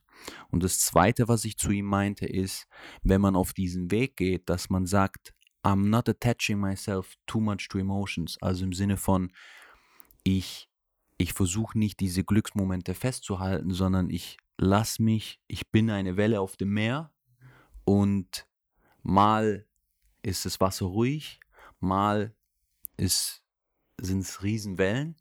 Und 0.50 0.64
das 0.64 0.80
Zweite, 0.80 1.28
was 1.28 1.46
ich 1.46 1.58
zu 1.58 1.72
ihm 1.72 1.86
meinte, 1.86 2.26
ist, 2.26 2.68
wenn 3.04 3.22
man 3.22 3.36
auf 3.36 3.54
diesen 3.54 3.92
Weg 3.92 4.18
geht, 4.18 4.50
dass 4.50 4.70
man 4.70 4.86
sagt, 4.86 5.34
I'm 5.64 5.90
not 5.90 6.08
attaching 6.08 6.60
myself 6.60 7.16
too 7.26 7.40
much 7.40 7.68
to 7.70 7.78
emotions. 7.78 8.38
Also 8.42 8.64
im 8.64 8.74
Sinne 8.74 8.98
von, 8.98 9.32
ich, 10.24 10.70
ich 11.18 11.34
versuche 11.34 11.78
nicht 11.78 12.00
diese 12.00 12.24
Glücksmomente 12.24 12.94
festzuhalten, 12.94 13.72
sondern 13.72 14.10
ich 14.10 14.38
lass 14.58 15.00
mich, 15.00 15.40
ich 15.48 15.70
bin 15.70 15.90
eine 15.90 16.18
Welle 16.18 16.42
auf 16.42 16.58
dem 16.58 16.74
Meer 16.74 17.12
und 17.84 18.48
mal 19.04 19.68
ist 20.24 20.46
das 20.46 20.60
Wasser 20.60 20.86
ruhig, 20.86 21.40
mal 21.80 22.36
sind 23.00 24.22
es 24.22 24.44
Riesenwellen. 24.44 25.18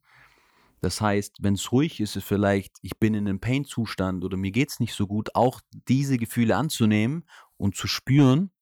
Das 0.87 1.01
heißt, 1.01 1.39
wenn 1.41 1.55
es 1.55 1.73
ruhig 1.73 1.99
ist, 1.99 2.15
ist 2.15 2.23
vielleicht, 2.23 2.77
ich 2.83 2.97
bin 2.97 3.15
in 3.15 3.27
einem 3.27 3.41
Pain-Zustand 3.41 4.23
oder 4.23 4.37
mir 4.37 4.53
geht 4.53 4.71
es 4.71 4.79
nicht 4.79 4.95
so 4.95 5.09
gut, 5.09 5.35
auch 5.35 5.61
diese 5.89 6.17
Gefühle 6.17 6.55
anzunehmen 6.55 7.25
und 7.57 7.75
zu 7.75 7.89
spüren 7.89 8.53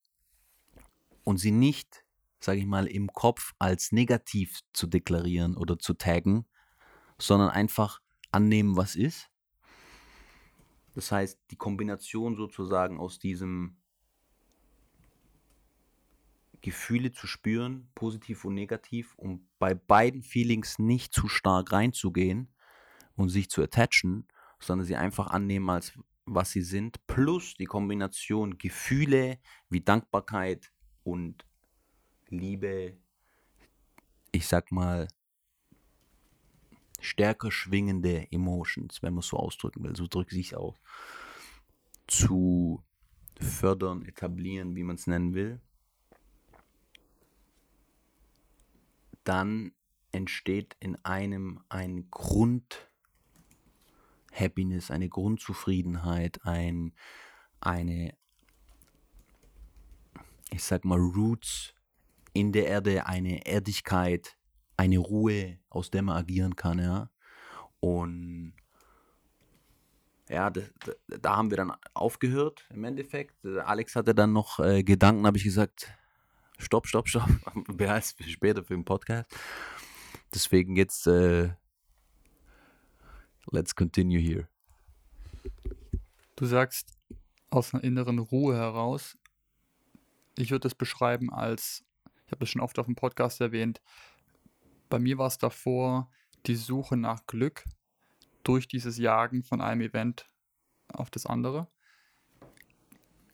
und 1.22 1.36
sie 1.36 1.50
nicht, 1.50 2.02
sage 2.40 2.60
ich 2.60 2.64
mal, 2.64 2.86
im 2.86 3.08
Kopf 3.08 3.52
als 3.58 3.92
negativ 3.92 4.60
zu 4.72 4.86
deklarieren 4.86 5.54
oder 5.54 5.78
zu 5.78 5.92
taggen, 5.92 6.46
sondern 7.18 7.50
einfach 7.50 8.00
annehmen, 8.30 8.74
was 8.74 8.96
ist. 8.96 9.28
Das 10.94 11.12
heißt, 11.12 11.38
die 11.50 11.56
Kombination 11.56 12.36
sozusagen 12.36 13.00
aus 13.00 13.18
diesem 13.18 13.76
Gefühle 16.64 17.12
zu 17.12 17.26
spüren, 17.26 17.90
positiv 17.94 18.46
und 18.46 18.54
negativ, 18.54 19.12
um 19.18 19.46
bei 19.58 19.74
beiden 19.74 20.22
Feelings 20.22 20.78
nicht 20.78 21.12
zu 21.12 21.28
stark 21.28 21.72
reinzugehen 21.72 22.48
und 23.16 23.28
sich 23.28 23.50
zu 23.50 23.62
attachen, 23.62 24.26
sondern 24.58 24.86
sie 24.86 24.96
einfach 24.96 25.26
annehmen 25.26 25.68
als 25.68 25.92
was 26.24 26.52
sie 26.52 26.62
sind, 26.62 27.06
plus 27.06 27.54
die 27.56 27.66
Kombination 27.66 28.56
Gefühle 28.56 29.38
wie 29.68 29.82
Dankbarkeit 29.82 30.72
und 31.02 31.44
Liebe, 32.30 32.96
ich 34.32 34.46
sag 34.46 34.72
mal, 34.72 35.06
stärker 36.98 37.50
schwingende 37.50 38.26
Emotions, 38.32 39.02
wenn 39.02 39.12
man 39.12 39.20
es 39.20 39.26
so 39.26 39.36
ausdrücken 39.36 39.84
will. 39.84 39.94
So 39.94 40.06
drückt 40.06 40.30
sich 40.30 40.56
auch 40.56 40.78
zu 42.06 42.82
fördern, 43.38 44.06
etablieren, 44.06 44.74
wie 44.76 44.82
man 44.82 44.96
es 44.96 45.06
nennen 45.06 45.34
will. 45.34 45.60
Dann 49.24 49.72
entsteht 50.12 50.76
in 50.80 50.96
einem 51.04 51.60
ein 51.68 52.08
Grund 52.10 52.88
Happiness, 54.32 54.90
eine 54.90 55.08
Grundzufriedenheit, 55.08 56.40
ein, 56.44 56.92
eine, 57.60 58.14
ich 60.50 60.62
sag 60.62 60.84
mal, 60.84 60.98
Roots 60.98 61.74
in 62.32 62.52
der 62.52 62.66
Erde, 62.66 63.06
eine 63.06 63.46
Erdigkeit, 63.46 64.36
eine 64.76 64.98
Ruhe, 64.98 65.58
aus 65.70 65.90
der 65.90 66.02
man 66.02 66.16
agieren 66.16 66.56
kann, 66.56 66.80
ja. 66.80 67.10
Und 67.80 68.54
ja, 70.28 70.50
da, 70.50 70.62
da 71.06 71.36
haben 71.36 71.50
wir 71.50 71.58
dann 71.58 71.72
aufgehört 71.92 72.66
im 72.70 72.84
Endeffekt. 72.84 73.44
Alex 73.44 73.94
hatte 73.94 74.14
dann 74.14 74.32
noch 74.32 74.58
äh, 74.58 74.82
Gedanken, 74.82 75.26
habe 75.26 75.36
ich 75.36 75.44
gesagt, 75.44 75.92
stopp, 76.58 76.86
stopp, 76.86 77.08
stopp, 77.08 77.28
behalten 77.76 78.14
für 78.16 78.24
später 78.24 78.64
für 78.64 78.74
den 78.74 78.84
Podcast. 78.84 79.30
Deswegen 80.32 80.76
jetzt, 80.76 81.06
äh, 81.06 81.50
let's 83.50 83.74
continue 83.74 84.18
here. 84.18 84.48
Du 86.36 86.46
sagst 86.46 86.96
aus 87.50 87.72
einer 87.72 87.84
inneren 87.84 88.18
Ruhe 88.18 88.56
heraus, 88.56 89.16
ich 90.36 90.50
würde 90.50 90.64
das 90.64 90.74
beschreiben 90.74 91.32
als, 91.32 91.84
ich 92.26 92.32
habe 92.32 92.40
das 92.40 92.50
schon 92.50 92.60
oft 92.60 92.78
auf 92.78 92.86
dem 92.86 92.96
Podcast 92.96 93.40
erwähnt, 93.40 93.80
bei 94.90 94.98
mir 94.98 95.18
war 95.18 95.28
es 95.28 95.38
davor 95.38 96.10
die 96.46 96.56
Suche 96.56 96.96
nach 96.96 97.26
Glück 97.26 97.64
durch 98.42 98.68
dieses 98.68 98.98
Jagen 98.98 99.42
von 99.42 99.60
einem 99.60 99.80
Event 99.80 100.30
auf 100.88 101.10
das 101.10 101.26
andere. 101.26 101.68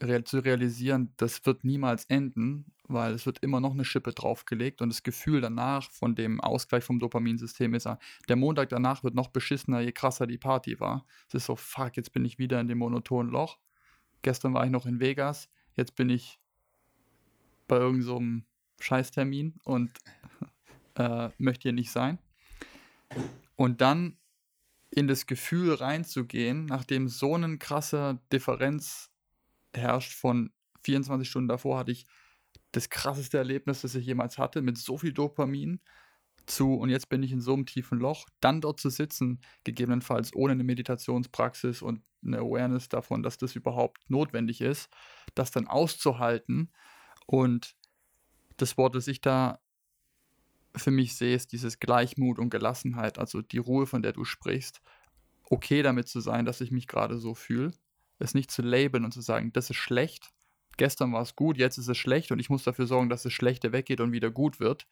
Real, 0.03 0.25
zu 0.25 0.39
realisieren, 0.39 1.13
das 1.19 1.45
wird 1.45 1.65
niemals 1.65 2.07
enden, 2.07 2.73
weil 2.85 3.13
es 3.13 3.27
wird 3.27 3.41
immer 3.41 3.61
noch 3.61 3.73
eine 3.73 3.85
Schippe 3.85 4.13
draufgelegt 4.13 4.81
und 4.81 4.89
das 4.89 5.03
Gefühl 5.03 5.41
danach 5.41 5.91
von 5.91 6.15
dem 6.15 6.41
Ausgleich 6.41 6.85
vom 6.85 6.99
Dopaminsystem 6.99 7.75
ist, 7.75 7.87
der 8.29 8.37
Montag 8.37 8.71
danach 8.71 9.05
wird 9.05 9.15
noch 9.15 9.29
beschissener, 9.29 9.81
je 9.81 9.93
krasser 9.93 10.27
die 10.27 10.39
Party 10.39 10.81
war. 10.81 11.05
Es 11.29 11.35
ist 11.35 11.47
so, 11.47 11.57
fuck, 11.57 11.97
jetzt 11.97 12.13
bin 12.13 12.25
ich 12.25 12.39
wieder 12.39 12.61
in 12.61 12.69
dem 12.69 12.79
monotonen 12.79 13.31
Loch. 13.31 13.59
Gestern 14.23 14.55
war 14.55 14.65
ich 14.65 14.71
noch 14.71 14.87
in 14.87 15.01
Vegas, 15.01 15.51
jetzt 15.77 15.95
bin 15.97 16.09
ich 16.09 16.41
bei 17.69 17.77
irgendeinem 17.77 18.45
so 18.79 18.85
Scheißtermin 18.85 19.61
und 19.65 19.91
äh, 20.97 21.29
möchte 21.39 21.63
hier 21.63 21.73
nicht 21.73 21.91
sein. 21.91 22.19
Und 23.57 23.81
dann 23.81 24.17
in 24.91 25.07
das 25.07 25.27
Gefühl 25.27 25.75
reinzugehen, 25.75 26.67
nachdem 26.67 27.09
so 27.09 27.35
eine 27.35 27.59
krasse 27.59 28.19
Differenz 28.33 29.10
herrscht 29.75 30.13
von 30.13 30.53
24 30.85 31.29
Stunden 31.29 31.49
davor 31.49 31.79
hatte 31.79 31.93
ich 31.93 32.07
das 32.73 32.89
krasseste 32.89 33.39
Erlebnis, 33.39 33.83
das 33.83 33.95
ich 33.95 34.07
jemals 34.07 34.39
hatte, 34.39 34.63
mit 34.63 34.79
so 34.79 34.97
viel 34.99 35.13
Dopamin 35.13 35.81
zu 36.47 36.75
und 36.75 36.91
jetzt 36.91 37.09
bin 37.09 37.23
ich 37.23 37.33
in 37.33 37.41
so 37.41 37.55
einem 37.55 37.67
tiefen 37.67 37.99
Loch, 37.99 38.27
dann 38.41 38.61
dort 38.61 38.81
zu 38.81 38.91
sitzen, 38.91 39.41
gegebenenfalls 39.65 40.35
ohne 40.35 40.53
eine 40.53 40.65
Meditationspraxis 40.65 41.83
und 41.83 42.03
eine 42.25 42.39
Awareness 42.39 42.89
davon, 42.89 43.23
dass 43.23 43.39
das 43.39 43.57
überhaupt 43.57 44.09
notwendig 44.09 44.61
ist, 44.61 44.91
das 45.35 45.51
dann 45.51 45.67
auszuhalten. 45.67 46.71
Und 47.27 47.77
das 48.57 48.77
Wort, 48.77 48.95
das 48.95 49.07
ich 49.07 49.21
da 49.21 49.61
für 50.77 50.91
mich 50.91 51.17
sehe, 51.17 51.35
ist 51.35 51.53
dieses 51.53 51.79
Gleichmut 51.79 52.39
und 52.39 52.51
Gelassenheit, 52.51 53.19
also 53.19 53.43
die 53.43 53.59
Ruhe, 53.59 53.87
von 53.87 54.03
der 54.03 54.13
du 54.13 54.25
sprichst, 54.25 54.81
okay 55.45 55.83
damit 55.83 56.09
zu 56.09 56.21
sein, 56.21 56.45
dass 56.45 56.61
ich 56.61 56.71
mich 56.71 56.87
gerade 56.87 57.19
so 57.19 57.35
fühle, 57.35 57.73
es 58.21 58.35
nicht 58.35 58.51
zu 58.51 58.63
labeln 58.63 59.05
und 59.05 59.13
zu 59.13 59.21
sagen, 59.21 59.53
das 59.53 59.71
ist 59.71 59.77
schlecht, 59.77 60.31
gestern 60.77 61.13
war 61.13 61.23
es 61.23 61.37
gut, 61.37 61.59
jetzt 61.59 61.79
ist 61.79 61.89
es 61.89 61.99
schlecht 61.99 62.33
und 62.33 62.39
ich 62.39 62.51
muss 62.51 62.65
dafür 62.65 62.87
sorgen, 62.87 63.11
dass 63.11 63.23
das 63.23 63.33
Schlechte 63.33 63.73
weggeht 63.73 64.01
und 64.01 64.13
wieder 64.13 64.31
gut 64.31 64.61
wird. 64.61 64.87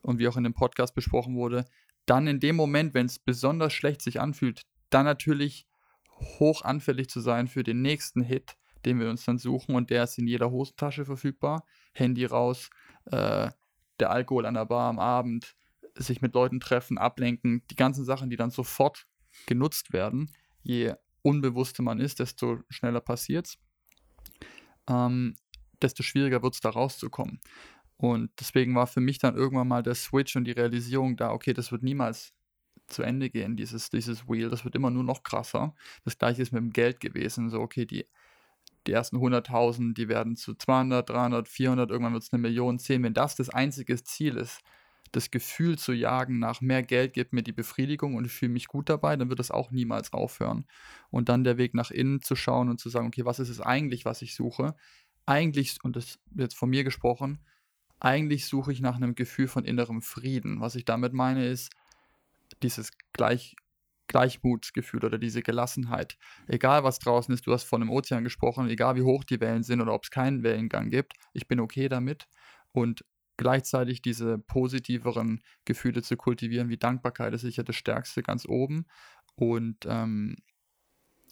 Und 0.00 0.18
wie 0.18 0.28
auch 0.28 0.36
in 0.36 0.44
dem 0.44 0.54
Podcast 0.54 0.94
besprochen 0.94 1.34
wurde, 1.34 1.64
dann 2.06 2.26
in 2.26 2.40
dem 2.40 2.56
Moment, 2.56 2.94
wenn 2.94 3.06
es 3.06 3.18
besonders 3.18 3.72
schlecht 3.72 4.00
sich 4.00 4.20
anfühlt, 4.20 4.62
dann 4.90 5.04
natürlich 5.04 5.66
hoch 6.38 6.62
anfällig 6.62 7.10
zu 7.10 7.20
sein 7.20 7.48
für 7.48 7.62
den 7.62 7.82
nächsten 7.82 8.22
Hit, 8.22 8.56
den 8.84 9.00
wir 9.00 9.10
uns 9.10 9.24
dann 9.24 9.38
suchen 9.38 9.74
und 9.74 9.90
der 9.90 10.04
ist 10.04 10.18
in 10.18 10.26
jeder 10.26 10.50
Hosentasche 10.50 11.04
verfügbar. 11.04 11.64
Handy 11.92 12.24
raus, 12.24 12.70
äh, 13.06 13.50
der 14.00 14.10
Alkohol 14.10 14.46
an 14.46 14.54
der 14.54 14.66
Bar 14.66 14.88
am 14.88 14.98
Abend, 14.98 15.56
sich 15.94 16.22
mit 16.22 16.34
Leuten 16.34 16.60
treffen, 16.60 16.96
ablenken, 16.96 17.62
die 17.70 17.76
ganzen 17.76 18.04
Sachen, 18.04 18.30
die 18.30 18.36
dann 18.36 18.50
sofort 18.50 19.06
genutzt 19.46 19.92
werden. 19.92 20.30
Je 20.62 20.94
unbewusster 21.22 21.82
man 21.82 22.00
ist, 22.00 22.20
desto 22.20 22.60
schneller 22.68 23.00
passiert 23.00 23.46
es. 23.46 23.58
Ähm, 24.88 25.36
desto 25.82 26.02
schwieriger 26.02 26.42
wird 26.42 26.54
es 26.54 26.60
da 26.60 26.70
rauszukommen. 26.70 27.40
Und 27.96 28.30
deswegen 28.38 28.74
war 28.74 28.86
für 28.86 29.00
mich 29.00 29.18
dann 29.18 29.36
irgendwann 29.36 29.68
mal 29.68 29.82
der 29.82 29.94
Switch 29.94 30.36
und 30.36 30.44
die 30.44 30.52
Realisierung 30.52 31.16
da, 31.16 31.32
okay, 31.32 31.52
das 31.52 31.72
wird 31.72 31.82
niemals 31.82 32.32
zu 32.86 33.02
Ende 33.02 33.28
gehen, 33.28 33.56
dieses, 33.56 33.90
dieses 33.90 34.28
Wheel, 34.28 34.48
das 34.48 34.64
wird 34.64 34.76
immer 34.76 34.90
nur 34.90 35.04
noch 35.04 35.22
krasser. 35.22 35.74
Das 36.04 36.16
gleiche 36.16 36.42
ist 36.42 36.52
mit 36.52 36.62
dem 36.62 36.72
Geld 36.72 37.00
gewesen, 37.00 37.50
so 37.50 37.60
okay, 37.60 37.84
die, 37.84 38.06
die 38.86 38.92
ersten 38.92 39.16
100.000, 39.16 39.94
die 39.94 40.08
werden 40.08 40.36
zu 40.36 40.54
200, 40.54 41.10
300, 41.10 41.48
400, 41.48 41.90
irgendwann 41.90 42.14
wird 42.14 42.22
es 42.22 42.32
eine 42.32 42.40
Million, 42.40 42.78
10. 42.78 43.02
Wenn 43.02 43.14
das 43.14 43.34
das 43.34 43.50
einzige 43.50 44.02
Ziel 44.02 44.36
ist, 44.36 44.60
das 45.12 45.30
Gefühl 45.30 45.78
zu 45.78 45.92
jagen 45.92 46.38
nach 46.38 46.60
mehr 46.60 46.82
Geld 46.82 47.12
gibt 47.12 47.32
mir 47.32 47.42
die 47.42 47.52
Befriedigung 47.52 48.14
und 48.14 48.24
ich 48.24 48.32
fühle 48.32 48.52
mich 48.52 48.68
gut 48.68 48.88
dabei, 48.88 49.16
dann 49.16 49.28
wird 49.28 49.38
das 49.38 49.50
auch 49.50 49.70
niemals 49.70 50.12
aufhören. 50.12 50.66
Und 51.10 51.28
dann 51.28 51.44
der 51.44 51.58
Weg 51.58 51.74
nach 51.74 51.90
innen 51.90 52.22
zu 52.22 52.36
schauen 52.36 52.68
und 52.68 52.80
zu 52.80 52.88
sagen, 52.88 53.08
okay, 53.08 53.24
was 53.24 53.38
ist 53.38 53.48
es 53.48 53.60
eigentlich, 53.60 54.04
was 54.04 54.22
ich 54.22 54.34
suche? 54.34 54.74
Eigentlich, 55.26 55.78
und 55.82 55.96
das 55.96 56.18
wird 56.30 56.50
jetzt 56.50 56.58
von 56.58 56.70
mir 56.70 56.84
gesprochen, 56.84 57.40
eigentlich 58.00 58.46
suche 58.46 58.72
ich 58.72 58.80
nach 58.80 58.96
einem 58.96 59.14
Gefühl 59.14 59.48
von 59.48 59.64
innerem 59.64 60.02
Frieden. 60.02 60.60
Was 60.60 60.74
ich 60.74 60.84
damit 60.84 61.12
meine, 61.12 61.46
ist 61.46 61.70
dieses 62.62 62.92
Gleich, 63.12 63.56
Gleichmutsgefühl 64.06 65.04
oder 65.04 65.18
diese 65.18 65.42
Gelassenheit. 65.42 66.16
Egal 66.46 66.84
was 66.84 66.98
draußen 66.98 67.34
ist, 67.34 67.46
du 67.46 67.52
hast 67.52 67.64
von 67.64 67.82
einem 67.82 67.90
Ozean 67.90 68.24
gesprochen, 68.24 68.68
egal 68.68 68.96
wie 68.96 69.02
hoch 69.02 69.24
die 69.24 69.40
Wellen 69.40 69.62
sind 69.62 69.80
oder 69.80 69.92
ob 69.92 70.04
es 70.04 70.10
keinen 70.10 70.42
Wellengang 70.42 70.90
gibt, 70.90 71.14
ich 71.32 71.48
bin 71.48 71.60
okay 71.60 71.88
damit. 71.88 72.26
Und 72.72 73.04
gleichzeitig 73.38 74.02
diese 74.02 74.36
positiveren 74.36 75.42
Gefühle 75.64 76.02
zu 76.02 76.16
kultivieren, 76.18 76.68
wie 76.68 76.76
Dankbarkeit 76.76 77.32
ist 77.32 77.40
sicher 77.40 77.64
das 77.64 77.76
Stärkste 77.76 78.22
ganz 78.22 78.44
oben. 78.46 78.84
Und 79.36 79.86
ähm, 79.86 80.36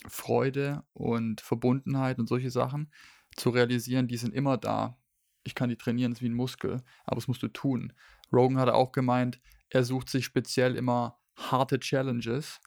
Freude 0.06 0.84
und 0.94 1.40
Verbundenheit 1.40 2.18
und 2.18 2.28
solche 2.28 2.50
Sachen 2.50 2.92
zu 3.34 3.50
realisieren, 3.50 4.08
die 4.08 4.16
sind 4.16 4.32
immer 4.32 4.56
da. 4.56 4.96
Ich 5.42 5.54
kann 5.54 5.68
die 5.68 5.76
trainieren, 5.76 6.12
ist 6.12 6.22
wie 6.22 6.28
ein 6.28 6.34
Muskel, 6.34 6.82
aber 7.04 7.16
das 7.16 7.28
musst 7.28 7.42
du 7.42 7.48
tun. 7.48 7.92
Rogan 8.32 8.58
hat 8.58 8.68
auch 8.68 8.92
gemeint, 8.92 9.40
er 9.68 9.84
sucht 9.84 10.08
sich 10.08 10.24
speziell 10.24 10.76
immer 10.76 11.18
harte 11.36 11.80
Challenges, 11.80 12.60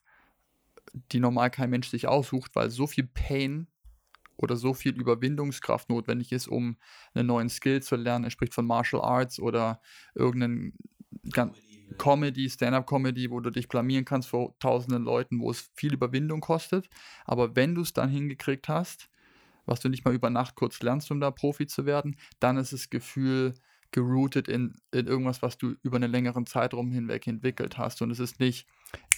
die 1.11 1.19
normal 1.19 1.49
kein 1.49 1.69
Mensch 1.69 1.87
sich 1.87 2.07
aussucht, 2.07 2.55
weil 2.55 2.69
so 2.69 2.87
viel 2.87 3.07
Pain 3.07 3.67
oder 4.39 4.55
so 4.55 4.73
viel 4.73 4.99
Überwindungskraft 4.99 5.89
notwendig 5.89 6.31
ist, 6.31 6.47
um 6.47 6.77
einen 7.13 7.27
neuen 7.27 7.49
Skill 7.49 7.81
zu 7.81 7.95
lernen. 7.95 8.23
Er 8.23 8.31
spricht 8.31 8.53
von 8.53 8.65
Martial 8.65 9.01
Arts 9.01 9.39
oder 9.39 9.81
irgendeinen 10.15 10.73
Comedy, 11.33 11.59
Comedy 11.97 12.49
Stand-up-Comedy, 12.49 13.31
wo 13.31 13.39
du 13.39 13.49
dich 13.49 13.67
blamieren 13.67 14.05
kannst 14.05 14.29
vor 14.29 14.57
tausenden 14.59 15.03
Leuten, 15.03 15.41
wo 15.41 15.51
es 15.51 15.71
viel 15.75 15.93
Überwindung 15.93 16.39
kostet. 16.39 16.89
Aber 17.25 17.55
wenn 17.55 17.75
du 17.75 17.81
es 17.81 17.93
dann 17.93 18.09
hingekriegt 18.09 18.69
hast, 18.69 19.09
was 19.65 19.81
du 19.81 19.89
nicht 19.89 20.05
mal 20.05 20.13
über 20.13 20.29
Nacht 20.29 20.55
kurz 20.55 20.81
lernst, 20.81 21.11
um 21.11 21.19
da 21.19 21.31
Profi 21.31 21.67
zu 21.67 21.85
werden, 21.85 22.15
dann 22.39 22.57
ist 22.57 22.73
das 22.73 22.89
Gefühl 22.89 23.55
geroutet 23.91 24.47
in, 24.47 24.75
in 24.91 25.07
irgendwas, 25.07 25.41
was 25.41 25.57
du 25.57 25.75
über 25.81 25.97
einen 25.97 26.11
längeren 26.11 26.45
Zeitraum 26.45 26.91
hinweg 26.91 27.27
entwickelt 27.27 27.77
hast. 27.77 28.01
Und 28.01 28.11
es 28.11 28.19
ist 28.19 28.39
nicht, 28.39 28.67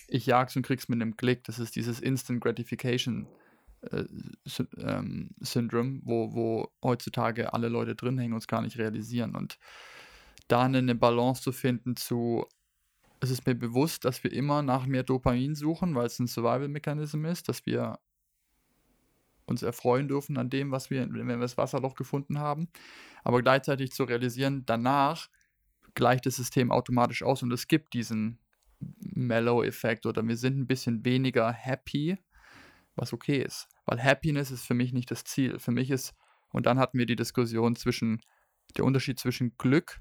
ich 0.07 0.25
jag's 0.25 0.55
und 0.55 0.63
krieg's 0.63 0.87
mit 0.87 1.01
einem 1.01 1.17
Klick, 1.17 1.43
das 1.43 1.59
ist 1.59 1.75
dieses 1.75 1.99
Instant 1.99 2.41
Gratification 2.41 3.27
äh, 3.81 4.05
ähm, 4.77 5.31
Syndrom, 5.39 6.01
wo, 6.03 6.33
wo 6.33 6.71
heutzutage 6.83 7.53
alle 7.53 7.69
Leute 7.69 7.95
drin 7.95 8.17
hängen 8.17 8.33
und 8.33 8.39
es 8.39 8.47
gar 8.47 8.61
nicht 8.61 8.77
realisieren. 8.77 9.35
Und 9.35 9.57
da 10.47 10.63
eine 10.63 10.95
Balance 10.95 11.41
zu 11.41 11.51
finden 11.51 11.95
zu, 11.95 12.45
es 13.21 13.29
ist 13.29 13.45
mir 13.45 13.55
bewusst, 13.55 14.05
dass 14.05 14.23
wir 14.23 14.31
immer 14.31 14.61
nach 14.61 14.85
mehr 14.85 15.03
Dopamin 15.03 15.55
suchen, 15.55 15.95
weil 15.95 16.07
es 16.07 16.19
ein 16.19 16.27
Survival-Mechanism 16.27 17.25
ist, 17.25 17.49
dass 17.49 17.65
wir 17.65 17.99
uns 19.45 19.63
erfreuen 19.63 20.07
dürfen 20.07 20.37
an 20.37 20.49
dem, 20.49 20.71
was 20.71 20.89
wir, 20.89 21.07
wenn 21.11 21.27
wir 21.27 21.37
das 21.37 21.57
Wasserloch 21.57 21.95
gefunden 21.95 22.39
haben. 22.39 22.69
Aber 23.23 23.41
gleichzeitig 23.41 23.91
zu 23.91 24.03
realisieren, 24.03 24.63
danach 24.65 25.29
gleicht 25.93 26.25
das 26.25 26.35
System 26.35 26.71
automatisch 26.71 27.23
aus 27.23 27.43
und 27.43 27.51
es 27.51 27.67
gibt 27.67 27.93
diesen 27.93 28.39
Mellow-Effekt 28.79 30.05
oder 30.05 30.25
wir 30.27 30.37
sind 30.37 30.57
ein 30.57 30.67
bisschen 30.67 31.05
weniger 31.05 31.51
happy, 31.51 32.17
was 32.95 33.13
okay 33.13 33.41
ist. 33.41 33.67
Weil 33.91 34.01
Happiness 34.01 34.51
ist 34.51 34.65
für 34.65 34.73
mich 34.73 34.93
nicht 34.93 35.11
das 35.11 35.25
Ziel. 35.25 35.59
Für 35.59 35.71
mich 35.71 35.91
ist, 35.91 36.15
und 36.53 36.65
dann 36.65 36.79
hatten 36.79 36.97
wir 36.97 37.05
die 37.05 37.17
Diskussion 37.17 37.75
zwischen, 37.75 38.21
der 38.77 38.85
Unterschied 38.85 39.19
zwischen 39.19 39.57
Glück, 39.57 39.99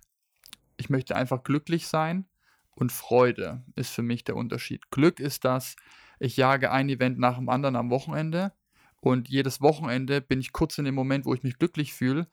ich 0.76 0.90
möchte 0.90 1.16
einfach 1.16 1.42
glücklich 1.42 1.88
sein, 1.88 2.28
und 2.70 2.92
Freude 2.92 3.64
ist 3.74 3.90
für 3.90 4.02
mich 4.02 4.22
der 4.22 4.36
Unterschied. 4.36 4.92
Glück 4.92 5.18
ist 5.18 5.44
das, 5.44 5.74
ich 6.20 6.36
jage 6.36 6.70
ein 6.70 6.88
Event 6.88 7.18
nach 7.18 7.34
dem 7.36 7.48
anderen 7.48 7.74
am 7.74 7.90
Wochenende 7.90 8.52
und 9.00 9.28
jedes 9.28 9.60
Wochenende 9.60 10.20
bin 10.20 10.38
ich 10.38 10.52
kurz 10.52 10.78
in 10.78 10.84
dem 10.84 10.94
Moment, 10.94 11.24
wo 11.24 11.34
ich 11.34 11.42
mich 11.42 11.58
glücklich 11.58 11.92
fühle. 11.92 12.28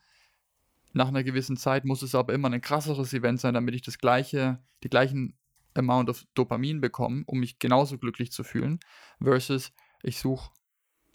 Nach 0.93 1.07
einer 1.07 1.23
gewissen 1.23 1.57
Zeit 1.57 1.85
muss 1.85 2.03
es 2.03 2.13
aber 2.13 2.35
immer 2.35 2.51
ein 2.51 2.61
krasseres 2.61 3.13
Event 3.13 3.39
sein, 3.39 3.55
damit 3.55 3.73
ich 3.73 3.81
das 3.81 3.97
gleiche, 3.97 4.63
die 4.83 4.89
gleichen 4.89 5.35
Amount 5.73 6.11
of 6.11 6.23
Dopamin 6.35 6.81
bekomme, 6.81 7.23
um 7.25 7.39
mich 7.39 7.57
genauso 7.57 7.97
glücklich 7.97 8.31
zu 8.31 8.43
fühlen. 8.43 8.79
Versus 9.19 9.73
ich 10.03 10.19
suche 10.19 10.51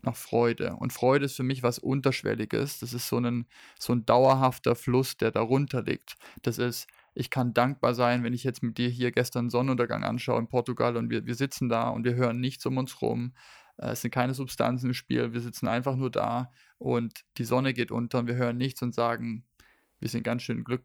nach 0.02 0.16
Freude. 0.16 0.76
Und 0.76 0.92
Freude 0.92 1.26
ist 1.26 1.36
für 1.36 1.42
mich 1.42 1.62
was 1.62 1.78
Unterschwelliges. 1.78 2.80
Das 2.80 2.92
ist 2.92 3.08
so 3.08 3.18
ein, 3.18 3.46
so 3.78 3.92
ein 3.92 4.04
dauerhafter 4.04 4.74
Fluss, 4.74 5.16
der 5.16 5.30
darunter 5.30 5.82
liegt. 5.82 6.16
Das 6.42 6.58
ist, 6.58 6.88
ich 7.14 7.30
kann 7.30 7.54
dankbar 7.54 7.94
sein, 7.94 8.24
wenn 8.24 8.32
ich 8.32 8.44
jetzt 8.44 8.62
mit 8.62 8.78
dir 8.78 8.88
hier 8.88 9.12
gestern 9.12 9.50
Sonnenuntergang 9.50 10.04
anschaue 10.04 10.40
in 10.40 10.48
Portugal 10.48 10.96
und 10.96 11.10
wir, 11.10 11.26
wir 11.26 11.34
sitzen 11.34 11.68
da 11.68 11.88
und 11.88 12.04
wir 12.04 12.14
hören 12.14 12.40
nichts 12.40 12.66
um 12.66 12.78
uns 12.78 13.00
rum. 13.00 13.34
Äh, 13.76 13.90
es 13.90 14.02
sind 14.02 14.10
keine 14.12 14.34
Substanzen 14.34 14.88
im 14.88 14.94
Spiel. 14.94 15.32
Wir 15.32 15.40
sitzen 15.40 15.68
einfach 15.68 15.96
nur 15.96 16.10
da 16.10 16.50
und 16.78 17.24
die 17.38 17.44
Sonne 17.44 17.72
geht 17.74 17.90
unter 17.90 18.18
und 18.18 18.26
wir 18.26 18.36
hören 18.36 18.56
nichts 18.56 18.82
und 18.82 18.94
sagen, 18.94 19.44
wir 20.00 20.08
sind 20.08 20.24
ganz 20.24 20.42
schön 20.42 20.64
Glück, 20.64 20.84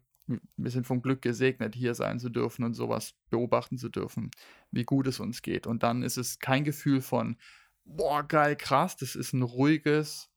wir 0.56 0.70
sind 0.70 0.86
vom 0.86 1.02
Glück 1.02 1.22
gesegnet, 1.22 1.74
hier 1.74 1.94
sein 1.94 2.20
zu 2.20 2.28
dürfen 2.28 2.64
und 2.64 2.74
sowas 2.74 3.14
beobachten 3.30 3.78
zu 3.78 3.88
dürfen, 3.88 4.30
wie 4.70 4.84
gut 4.84 5.06
es 5.06 5.18
uns 5.18 5.42
geht. 5.42 5.66
Und 5.66 5.82
dann 5.82 6.02
ist 6.02 6.18
es 6.18 6.38
kein 6.38 6.64
Gefühl 6.64 7.00
von, 7.00 7.36
boah, 7.88 8.22
geil, 8.22 8.56
krass, 8.56 8.96
das 8.96 9.16
ist 9.16 9.32
ein 9.32 9.42
ruhiges, 9.42 10.30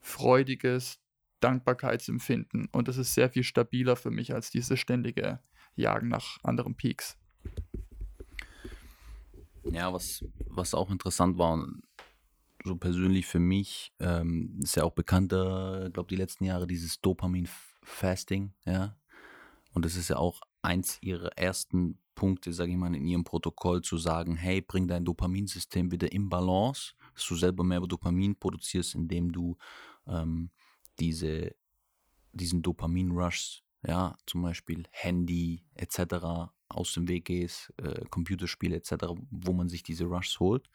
freudiges 0.00 1.00
Dankbarkeitsempfinden. 1.40 2.68
Und 2.72 2.88
das 2.88 2.96
ist 2.96 3.14
sehr 3.14 3.30
viel 3.30 3.42
stabiler 3.42 3.96
für 3.96 4.10
mich 4.10 4.34
als 4.34 4.50
dieses 4.50 4.78
ständige 4.78 5.40
Jagen 5.76 6.08
nach 6.08 6.38
anderen 6.42 6.76
Peaks. 6.76 7.18
Ja, 9.64 9.92
was, 9.92 10.24
was 10.46 10.74
auch 10.74 10.90
interessant 10.90 11.38
war, 11.38 11.66
so 12.64 12.76
persönlich 12.76 13.26
für 13.26 13.40
mich, 13.40 13.92
ähm, 13.98 14.58
ist 14.62 14.76
ja 14.76 14.84
auch 14.84 14.92
bekannter, 14.92 15.86
ich 15.86 15.92
glaube, 15.92 16.08
die 16.08 16.16
letzten 16.16 16.44
Jahre 16.44 16.66
dieses 16.66 17.00
Dopamin-Fasting, 17.00 18.52
ja. 18.64 18.96
Und 19.72 19.84
das 19.84 19.96
ist 19.96 20.08
ja 20.08 20.16
auch 20.16 20.40
eins 20.64 20.98
ihrer 21.02 21.36
ersten 21.36 21.98
Punkte, 22.14 22.52
sage 22.52 22.72
ich 22.72 22.76
mal, 22.76 22.94
in 22.94 23.06
ihrem 23.06 23.24
Protokoll 23.24 23.82
zu 23.82 23.98
sagen, 23.98 24.36
hey, 24.36 24.60
bring 24.60 24.88
dein 24.88 25.04
Dopaminsystem 25.04 25.90
wieder 25.90 26.10
in 26.12 26.28
Balance, 26.28 26.94
dass 27.14 27.26
du 27.26 27.36
selber 27.36 27.64
mehr 27.64 27.80
Dopamin 27.80 28.36
produzierst, 28.36 28.94
indem 28.94 29.32
du 29.32 29.56
ähm, 30.06 30.50
diese, 30.98 31.54
diesen 32.32 32.62
Dopamin-Rush, 32.62 33.62
ja, 33.86 34.16
zum 34.26 34.42
Beispiel 34.42 34.84
Handy 34.90 35.64
etc. 35.74 36.50
aus 36.68 36.92
dem 36.94 37.08
Weg 37.08 37.26
gehst, 37.26 37.72
äh, 37.78 38.04
Computerspiele 38.08 38.76
etc., 38.76 39.06
wo 39.30 39.52
man 39.52 39.68
sich 39.68 39.82
diese 39.82 40.04
Rushs 40.04 40.40
holt. 40.40 40.70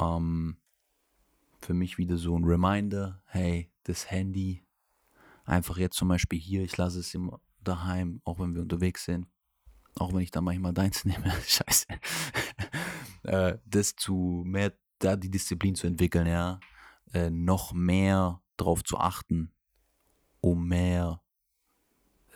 Ähm, 0.00 0.56
für 1.60 1.74
mich 1.74 1.98
wieder 1.98 2.16
so 2.16 2.36
ein 2.36 2.44
Reminder, 2.44 3.22
hey, 3.26 3.70
das 3.84 4.10
Handy, 4.10 4.62
einfach 5.44 5.76
jetzt 5.76 5.96
zum 5.96 6.08
Beispiel 6.08 6.38
hier, 6.38 6.62
ich 6.62 6.76
lasse 6.76 7.00
es 7.00 7.14
immer 7.14 7.40
daheim, 7.64 8.20
auch 8.24 8.38
wenn 8.38 8.54
wir 8.54 8.62
unterwegs 8.62 9.04
sind, 9.04 9.26
auch 9.96 10.12
wenn 10.12 10.20
ich 10.20 10.30
da 10.30 10.40
manchmal 10.40 10.72
deins 10.74 11.04
nehme, 11.04 11.30
scheiße, 11.46 11.86
äh, 13.24 13.58
das 13.66 13.96
zu 13.96 14.42
mehr, 14.46 14.72
da 14.98 15.16
die 15.16 15.30
Disziplin 15.30 15.74
zu 15.74 15.86
entwickeln, 15.86 16.26
ja, 16.26 16.60
äh, 17.12 17.30
noch 17.30 17.72
mehr 17.72 18.42
darauf 18.56 18.84
zu 18.84 18.98
achten, 18.98 19.52
um 20.40 20.68
mehr 20.68 21.20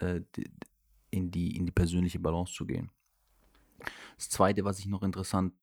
äh, 0.00 0.20
in, 1.10 1.30
die, 1.30 1.56
in 1.56 1.66
die 1.66 1.72
persönliche 1.72 2.18
Balance 2.18 2.52
zu 2.52 2.66
gehen. 2.66 2.90
Das 4.16 4.28
Zweite, 4.28 4.64
was 4.64 4.78
ich 4.78 4.86
noch 4.86 5.02
interessant 5.02 5.54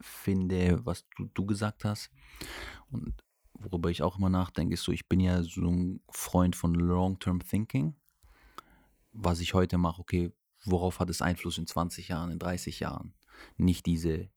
finde, 0.00 0.84
was 0.84 1.06
du, 1.16 1.28
du 1.34 1.46
gesagt 1.46 1.84
hast 1.84 2.10
und 2.90 3.14
worüber 3.54 3.90
ich 3.90 4.02
auch 4.02 4.18
immer 4.18 4.28
nachdenke, 4.28 4.74
ist 4.74 4.84
so, 4.84 4.92
ich 4.92 5.08
bin 5.08 5.20
ja 5.20 5.42
so 5.42 5.68
ein 5.68 6.00
Freund 6.10 6.54
von 6.54 6.74
Long-Term 6.74 7.40
Thinking. 7.40 7.94
Was 9.20 9.40
ich 9.40 9.52
heute 9.52 9.78
mache, 9.78 10.00
okay, 10.00 10.32
worauf 10.64 11.00
hat 11.00 11.10
es 11.10 11.22
Einfluss 11.22 11.58
in 11.58 11.66
20 11.66 12.06
Jahren, 12.06 12.30
in 12.30 12.38
30 12.38 12.78
Jahren? 12.78 13.14
Nicht 13.56 13.84
diese, 13.86 14.28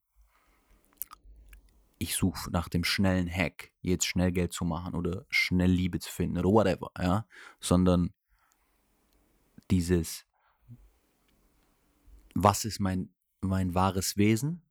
ich 2.00 2.15
suche 2.15 2.50
nach 2.50 2.67
dem 2.67 2.84
schnellen 2.84 3.30
Hack, 3.30 3.72
jetzt 3.82 4.08
schnell 4.08 4.32
Geld 4.32 4.54
zu 4.54 4.65
machen 4.65 4.96
oder 4.96 5.26
schnell 5.30 5.70
Liebe 5.70 6.00
zu 6.00 6.12
finden 6.12 6.39
oder 6.39 6.50
whatever, 6.50 6.89
ja, 6.98 7.28
sondern 7.60 8.12
dieses, 9.70 10.26
was 12.34 12.65
ist 12.65 12.80
mein, 12.80 13.13
mein 13.41 13.76
wahres 13.76 14.17
Wesen? 14.17 14.63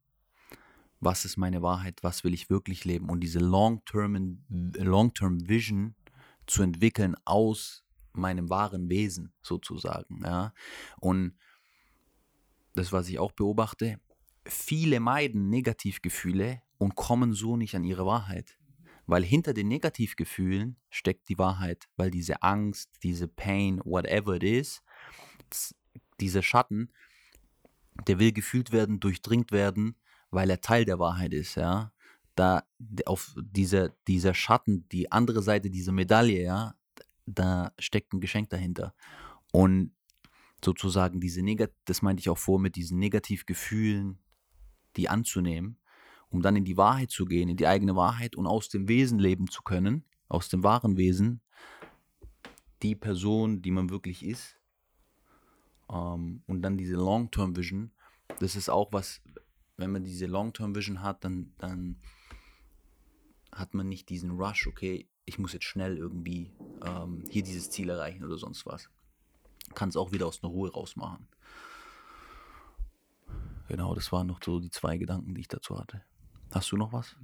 Was 0.99 1.25
ist 1.25 1.37
meine 1.37 1.63
Wahrheit? 1.63 2.03
Was 2.03 2.25
will 2.25 2.35
ich 2.35 2.51
wirklich 2.51 2.85
leben? 2.85 3.11
Und 3.11 3.21
diese 3.21 3.39
Long-Term 3.39 4.45
Long 4.49 5.11
-term 5.11 5.49
Vision 5.49 5.95
zu 6.47 6.63
entwickeln 6.63 7.15
aus 7.25 7.85
meinem 8.13 8.51
wahren 8.51 8.89
Wesen 8.89 9.33
sozusagen. 9.43 10.23
Ja? 10.25 10.53
Und 11.01 11.35
das, 12.75 12.93
was 12.93 13.09
ich 13.09 13.19
auch 13.19 13.33
beobachte, 13.33 14.01
viele 14.45 15.01
meiden 15.01 15.49
Negativgefühle 15.49 16.63
und 16.79 16.95
kommen 16.95 17.33
so 17.35 17.57
nicht 17.57 17.75
an 17.75 17.85
ihre 17.85 18.07
Wahrheit. 18.07 18.57
Weil 19.07 19.25
hinter 19.25 19.55
den 19.55 19.69
Negativgefühlen 19.69 20.77
steckt 20.89 21.29
die 21.29 21.39
Wahrheit, 21.39 21.89
weil 21.97 22.11
diese 22.11 22.43
Angst, 22.43 22.91
diese 23.03 23.27
Pain, 23.27 23.81
whatever 23.85 24.37
it 24.37 24.45
is, 24.45 24.83
dieser 26.21 26.43
Schatten, 26.43 26.93
der 28.07 28.19
will 28.19 28.33
gefühlt 28.33 28.73
werden, 28.73 29.01
durchdringt 29.01 29.53
werden, 29.53 29.97
weil 30.31 30.49
er 30.49 30.61
Teil 30.61 30.85
der 30.85 30.99
Wahrheit 30.99 31.33
ist, 31.33 31.57
ja. 31.57 31.93
Da 32.37 32.63
auf 33.05 33.35
dieser, 33.37 33.91
dieser 34.07 34.33
Schatten, 34.33 34.89
die 34.91 35.11
andere 35.11 35.43
Seite 35.43 35.69
dieser 35.71 35.93
Medaille, 35.93 36.43
ja, 36.43 36.75
da 37.35 37.73
steckt 37.79 38.13
ein 38.13 38.21
Geschenk 38.21 38.51
dahinter. 38.51 38.95
Und 39.53 39.93
sozusagen 40.65 41.21
diese 41.21 41.43
Negat 41.43 41.73
das 41.85 42.03
meinte 42.03 42.21
ich 42.21 42.29
auch 42.29 42.39
vor 42.39 42.59
mit 42.59 42.77
diesen 42.77 42.99
Negativgefühlen, 42.99 44.19
die 44.97 45.09
anzunehmen, 45.09 45.79
um 46.29 46.43
dann 46.43 46.57
in 46.57 46.65
die 46.65 46.77
Wahrheit 46.77 47.11
zu 47.11 47.25
gehen, 47.25 47.49
in 47.49 47.57
die 47.57 47.67
eigene 47.67 47.97
Wahrheit 47.97 48.37
und 48.37 48.47
aus 48.47 48.69
dem 48.69 48.89
Wesen 48.89 49.19
leben 49.19 49.49
zu 49.49 49.63
können, 49.63 50.05
aus 50.29 50.49
dem 50.49 50.63
wahren 50.63 50.97
Wesen, 50.97 51.41
die 52.83 52.95
Person, 52.95 53.63
die 53.63 53.71
man 53.71 53.91
wirklich 53.91 54.25
ist. 54.25 54.57
Ähm, 55.91 56.43
und 56.47 56.63
dann 56.63 56.77
diese 56.77 56.97
Long-Term-Vision, 56.97 57.93
das 58.39 58.57
ist 58.57 58.71
auch 58.71 58.93
was, 58.93 59.21
wenn 59.77 59.93
man 59.93 60.05
diese 60.05 60.27
Long-Term-Vision 60.27 61.03
hat, 61.03 61.25
dann, 61.25 61.53
dann 61.59 61.97
hat 63.53 63.75
man 63.75 63.89
nicht 63.89 64.09
diesen 64.09 64.31
Rush, 64.33 64.67
okay, 64.67 65.09
ich 65.31 65.39
muss 65.39 65.53
jetzt 65.53 65.65
schnell 65.65 65.97
irgendwie 65.97 66.51
ähm, 66.85 67.25
hier 67.31 67.45
dieses 67.45 67.71
Ziel 67.71 67.89
erreichen 67.89 68.25
oder 68.25 68.37
sonst 68.37 68.67
was. 68.67 68.91
Kann 69.77 69.89
es 69.89 69.97
auch 69.97 70.11
wieder 70.11 70.27
aus 70.27 70.43
einer 70.43 70.53
Ruhe 70.53 70.73
rausmachen. 70.73 71.29
Genau, 73.69 73.95
das 73.95 74.11
waren 74.11 74.27
noch 74.27 74.41
so 74.45 74.59
die 74.59 74.71
zwei 74.71 74.99
Gedanken, 74.99 75.37
die 75.37 75.43
ich 75.43 75.49
dazu 75.49 75.79
hatte. 75.79 76.03
Hast 76.53 76.73
du 76.73 76.77
noch 76.77 76.93
was? 76.93 77.15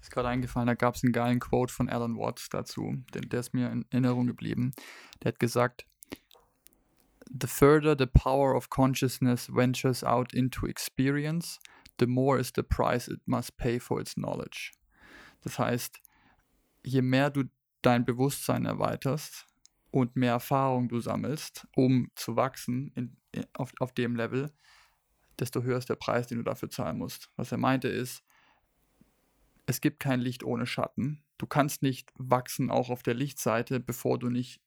Ist 0.00 0.12
gerade 0.12 0.28
eingefallen, 0.28 0.68
da 0.68 0.74
gab 0.74 0.94
es 0.94 1.02
einen 1.02 1.12
geilen 1.12 1.40
Quote 1.40 1.74
von 1.74 1.88
Alan 1.88 2.16
Watts 2.16 2.48
dazu, 2.48 3.02
denn 3.12 3.28
der 3.28 3.40
ist 3.40 3.52
mir 3.52 3.72
in 3.72 3.84
Erinnerung 3.90 4.28
geblieben. 4.28 4.72
Der 5.24 5.32
hat 5.32 5.40
gesagt, 5.40 5.86
The 7.28 7.48
further 7.48 7.96
the 7.98 8.06
power 8.06 8.54
of 8.54 8.70
consciousness 8.70 9.48
ventures 9.52 10.04
out 10.04 10.32
into 10.32 10.66
experience, 10.66 11.58
the 11.98 12.06
more 12.06 12.38
is 12.38 12.52
the 12.54 12.62
price 12.62 13.08
it 13.08 13.20
must 13.26 13.56
pay 13.56 13.80
for 13.80 14.00
its 14.00 14.14
knowledge. 14.14 14.77
Das 15.42 15.58
heißt, 15.58 16.00
je 16.84 17.02
mehr 17.02 17.30
du 17.30 17.44
dein 17.82 18.04
Bewusstsein 18.04 18.64
erweiterst 18.64 19.46
und 19.90 20.16
mehr 20.16 20.32
Erfahrung 20.32 20.88
du 20.88 21.00
sammelst, 21.00 21.66
um 21.74 22.10
zu 22.14 22.36
wachsen 22.36 22.92
in, 22.94 23.16
in, 23.32 23.46
auf, 23.54 23.72
auf 23.78 23.92
dem 23.92 24.16
Level, 24.16 24.52
desto 25.38 25.62
höher 25.62 25.78
ist 25.78 25.88
der 25.88 25.96
Preis, 25.96 26.26
den 26.26 26.38
du 26.38 26.44
dafür 26.44 26.70
zahlen 26.70 26.98
musst. 26.98 27.30
Was 27.36 27.52
er 27.52 27.58
meinte 27.58 27.88
ist, 27.88 28.22
es 29.66 29.80
gibt 29.80 30.00
kein 30.00 30.20
Licht 30.20 30.42
ohne 30.42 30.66
Schatten. 30.66 31.22
Du 31.36 31.46
kannst 31.46 31.82
nicht 31.82 32.10
wachsen 32.16 32.70
auch 32.70 32.90
auf 32.90 33.02
der 33.02 33.14
Lichtseite, 33.14 33.80
bevor 33.80 34.18
du 34.18 34.28
nicht 34.30 34.60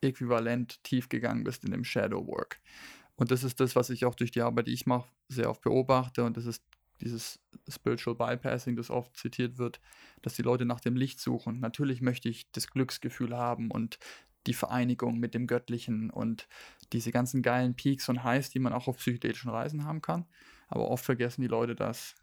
äquivalent 0.00 0.82
tief 0.84 1.08
gegangen 1.08 1.44
bist 1.44 1.64
in 1.64 1.70
dem 1.70 1.84
Shadow 1.84 2.26
Work. 2.26 2.60
Und 3.16 3.30
das 3.30 3.42
ist 3.42 3.60
das, 3.60 3.74
was 3.74 3.90
ich 3.90 4.04
auch 4.04 4.14
durch 4.14 4.30
die 4.30 4.42
Arbeit, 4.42 4.68
die 4.68 4.74
ich 4.74 4.86
mache, 4.86 5.08
sehr 5.28 5.50
oft 5.50 5.62
beobachte. 5.62 6.24
Und 6.24 6.36
das 6.36 6.46
ist 6.46 6.62
dieses 7.00 7.40
Spiritual 7.68 8.16
Bypassing, 8.16 8.76
das 8.76 8.90
oft 8.90 9.16
zitiert 9.16 9.58
wird, 9.58 9.80
dass 10.22 10.34
die 10.34 10.42
Leute 10.42 10.64
nach 10.64 10.80
dem 10.80 10.96
Licht 10.96 11.20
suchen. 11.20 11.60
Natürlich 11.60 12.00
möchte 12.00 12.28
ich 12.28 12.50
das 12.52 12.68
Glücksgefühl 12.68 13.36
haben 13.36 13.70
und 13.70 13.98
die 14.46 14.54
Vereinigung 14.54 15.18
mit 15.18 15.34
dem 15.34 15.46
Göttlichen 15.46 16.10
und 16.10 16.48
diese 16.92 17.12
ganzen 17.12 17.42
geilen 17.42 17.74
Peaks 17.74 18.08
und 18.08 18.24
Highs, 18.24 18.50
die 18.50 18.58
man 18.58 18.72
auch 18.72 18.88
auf 18.88 18.96
psychedelischen 18.98 19.50
Reisen 19.50 19.84
haben 19.84 20.00
kann. 20.00 20.26
Aber 20.68 20.88
oft 20.88 21.04
vergessen 21.04 21.42
die 21.42 21.48
Leute, 21.48 21.74
dass 21.74 22.14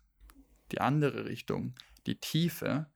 die 0.72 0.82
andere 0.82 1.26
Richtung, 1.26 1.76
die 2.08 2.20
Tiefe, 2.20 2.88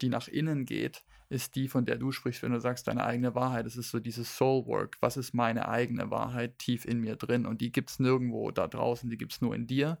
die 0.00 0.08
nach 0.08 0.28
innen 0.28 0.66
geht, 0.66 1.04
ist 1.28 1.56
die, 1.56 1.68
von 1.68 1.84
der 1.84 1.96
du 1.96 2.12
sprichst, 2.12 2.42
wenn 2.42 2.52
du 2.52 2.60
sagst, 2.60 2.86
deine 2.86 3.04
eigene 3.04 3.34
Wahrheit. 3.34 3.66
Das 3.66 3.76
ist 3.76 3.90
so 3.90 3.98
dieses 3.98 4.36
Soul 4.36 4.66
Work. 4.66 4.96
Was 5.00 5.16
ist 5.16 5.34
meine 5.34 5.68
eigene 5.68 6.10
Wahrheit 6.10 6.58
tief 6.58 6.84
in 6.84 7.00
mir 7.00 7.16
drin? 7.16 7.46
Und 7.46 7.60
die 7.60 7.72
gibt 7.72 7.90
es 7.90 7.98
nirgendwo 7.98 8.50
da 8.52 8.68
draußen, 8.68 9.10
die 9.10 9.18
gibt 9.18 9.32
es 9.32 9.40
nur 9.40 9.54
in 9.54 9.66
dir. 9.66 9.98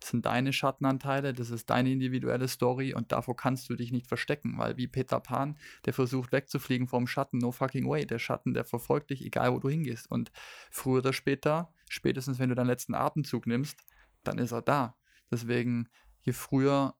Das 0.00 0.10
sind 0.10 0.26
deine 0.26 0.52
Schattenanteile, 0.52 1.32
das 1.32 1.50
ist 1.50 1.70
deine 1.70 1.90
individuelle 1.90 2.48
Story 2.48 2.94
und 2.94 3.12
davor 3.12 3.34
kannst 3.34 3.68
du 3.70 3.76
dich 3.76 3.92
nicht 3.92 4.06
verstecken, 4.06 4.58
weil 4.58 4.76
wie 4.76 4.86
Peter 4.86 5.20
Pan, 5.20 5.56
der 5.84 5.94
versucht 5.94 6.32
wegzufliegen 6.32 6.86
vom 6.86 7.06
Schatten, 7.06 7.38
no 7.38 7.50
fucking 7.50 7.88
way. 7.88 8.06
Der 8.06 8.18
Schatten, 8.18 8.54
der 8.54 8.64
verfolgt 8.64 9.10
dich, 9.10 9.24
egal 9.24 9.52
wo 9.52 9.58
du 9.58 9.68
hingehst. 9.68 10.10
Und 10.10 10.30
früher 10.70 10.98
oder 10.98 11.12
später, 11.12 11.72
spätestens 11.88 12.38
wenn 12.38 12.50
du 12.50 12.54
deinen 12.54 12.66
letzten 12.66 12.94
Atemzug 12.94 13.46
nimmst, 13.46 13.80
dann 14.22 14.38
ist 14.38 14.52
er 14.52 14.62
da. 14.62 14.96
Deswegen, 15.30 15.88
je 16.22 16.32
früher 16.32 16.94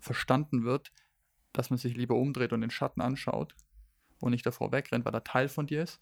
verstanden 0.00 0.64
wird, 0.64 0.92
dass 1.52 1.70
man 1.70 1.78
sich 1.78 1.96
lieber 1.96 2.16
umdreht 2.16 2.52
und 2.52 2.60
den 2.60 2.70
Schatten 2.70 3.00
anschaut 3.00 3.54
und 4.20 4.32
nicht 4.32 4.46
davor 4.46 4.72
wegrennt, 4.72 5.04
weil 5.04 5.14
er 5.14 5.24
Teil 5.24 5.48
von 5.48 5.66
dir 5.66 5.82
ist, 5.82 6.00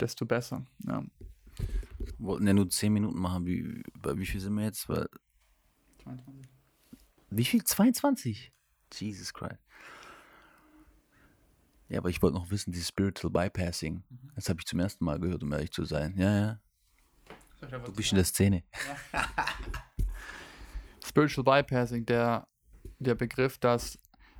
desto 0.00 0.26
besser. 0.26 0.64
Ja. 0.86 1.04
Wollten 2.18 2.46
ja 2.46 2.52
nur 2.52 2.68
10 2.68 2.92
Minuten 2.92 3.18
machen. 3.18 3.46
Wie, 3.46 3.82
bei 3.94 4.16
wie 4.16 4.26
viel 4.26 4.40
sind 4.40 4.54
wir 4.54 4.64
jetzt? 4.64 4.82
22. 4.82 6.48
Wie 7.30 7.44
viel? 7.44 7.64
22? 7.64 8.52
Jesus 8.92 9.32
Christ. 9.32 9.58
Ja, 11.88 11.98
aber 11.98 12.08
ich 12.08 12.22
wollte 12.22 12.38
noch 12.38 12.50
wissen, 12.50 12.72
dieses 12.72 12.88
Spiritual 12.88 13.30
Bypassing. 13.30 14.02
Mhm. 14.08 14.30
Das 14.34 14.48
habe 14.48 14.60
ich 14.60 14.66
zum 14.66 14.80
ersten 14.80 15.04
Mal 15.04 15.20
gehört, 15.20 15.42
um 15.42 15.52
ehrlich 15.52 15.72
zu 15.72 15.84
sein. 15.84 16.16
Ja, 16.16 16.38
ja. 16.38 16.60
Du 17.84 17.92
bist 17.92 18.12
in 18.12 18.16
der 18.16 18.24
Szene. 18.24 18.64
Ja. 19.12 19.28
Spiritual 21.04 21.44
Bypassing, 21.44 22.06
der, 22.06 22.48
der 22.98 23.14
Begriff, 23.14 23.58
dass 23.58 23.98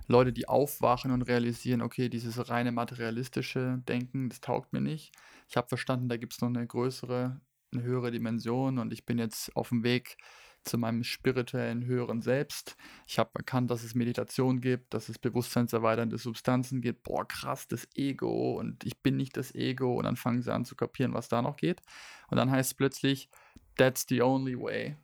Leute, 0.09 0.33
die 0.33 0.48
aufwachen 0.48 1.11
und 1.11 1.22
realisieren, 1.22 1.83
okay, 1.83 2.09
dieses 2.09 2.48
reine 2.48 2.72
materialistische 2.72 3.83
Denken, 3.87 4.29
das 4.29 4.40
taugt 4.40 4.72
mir 4.72 4.81
nicht. 4.81 5.12
Ich 5.48 5.57
habe 5.57 5.68
verstanden, 5.68 6.09
da 6.09 6.16
gibt 6.16 6.33
es 6.33 6.40
noch 6.40 6.48
eine 6.48 6.66
größere, 6.66 7.40
eine 7.72 7.82
höhere 7.82 8.11
Dimension 8.11 8.78
und 8.78 8.92
ich 8.92 9.04
bin 9.04 9.18
jetzt 9.18 9.54
auf 9.56 9.70
dem 9.70 9.82
Weg 9.82 10.16
zu 10.64 10.78
meinem 10.78 11.02
spirituellen 11.02 11.85
höheren 11.85 12.22
Selbst. 12.22 12.76
Ich 13.06 13.18
habe 13.18 13.30
erkannt, 13.35 13.70
dass 13.70 13.82
es 13.82 13.94
Meditation 13.94 14.61
gibt, 14.61 14.94
dass 14.94 15.08
es 15.08 15.18
bewusstseinserweiternde 15.18 16.18
Substanzen 16.18 16.80
gibt. 16.80 17.02
Boah, 17.02 17.26
krass, 17.26 17.66
das 17.68 17.88
Ego 17.94 18.58
und 18.58 18.85
ich 18.85 19.00
bin 19.02 19.16
nicht 19.16 19.37
das 19.37 19.54
Ego. 19.54 19.96
Und 19.96 20.04
dann 20.04 20.16
fangen 20.16 20.42
sie 20.42 20.52
an 20.52 20.64
zu 20.64 20.76
kapieren, 20.76 21.14
was 21.14 21.28
da 21.28 21.42
noch 21.42 21.56
geht. 21.56 21.80
Und 22.28 22.37
dann 22.37 22.50
heißt 22.50 22.72
es 22.72 22.74
plötzlich, 22.74 23.28
that's 23.76 24.06
the 24.08 24.22
only 24.22 24.58
way. 24.58 24.96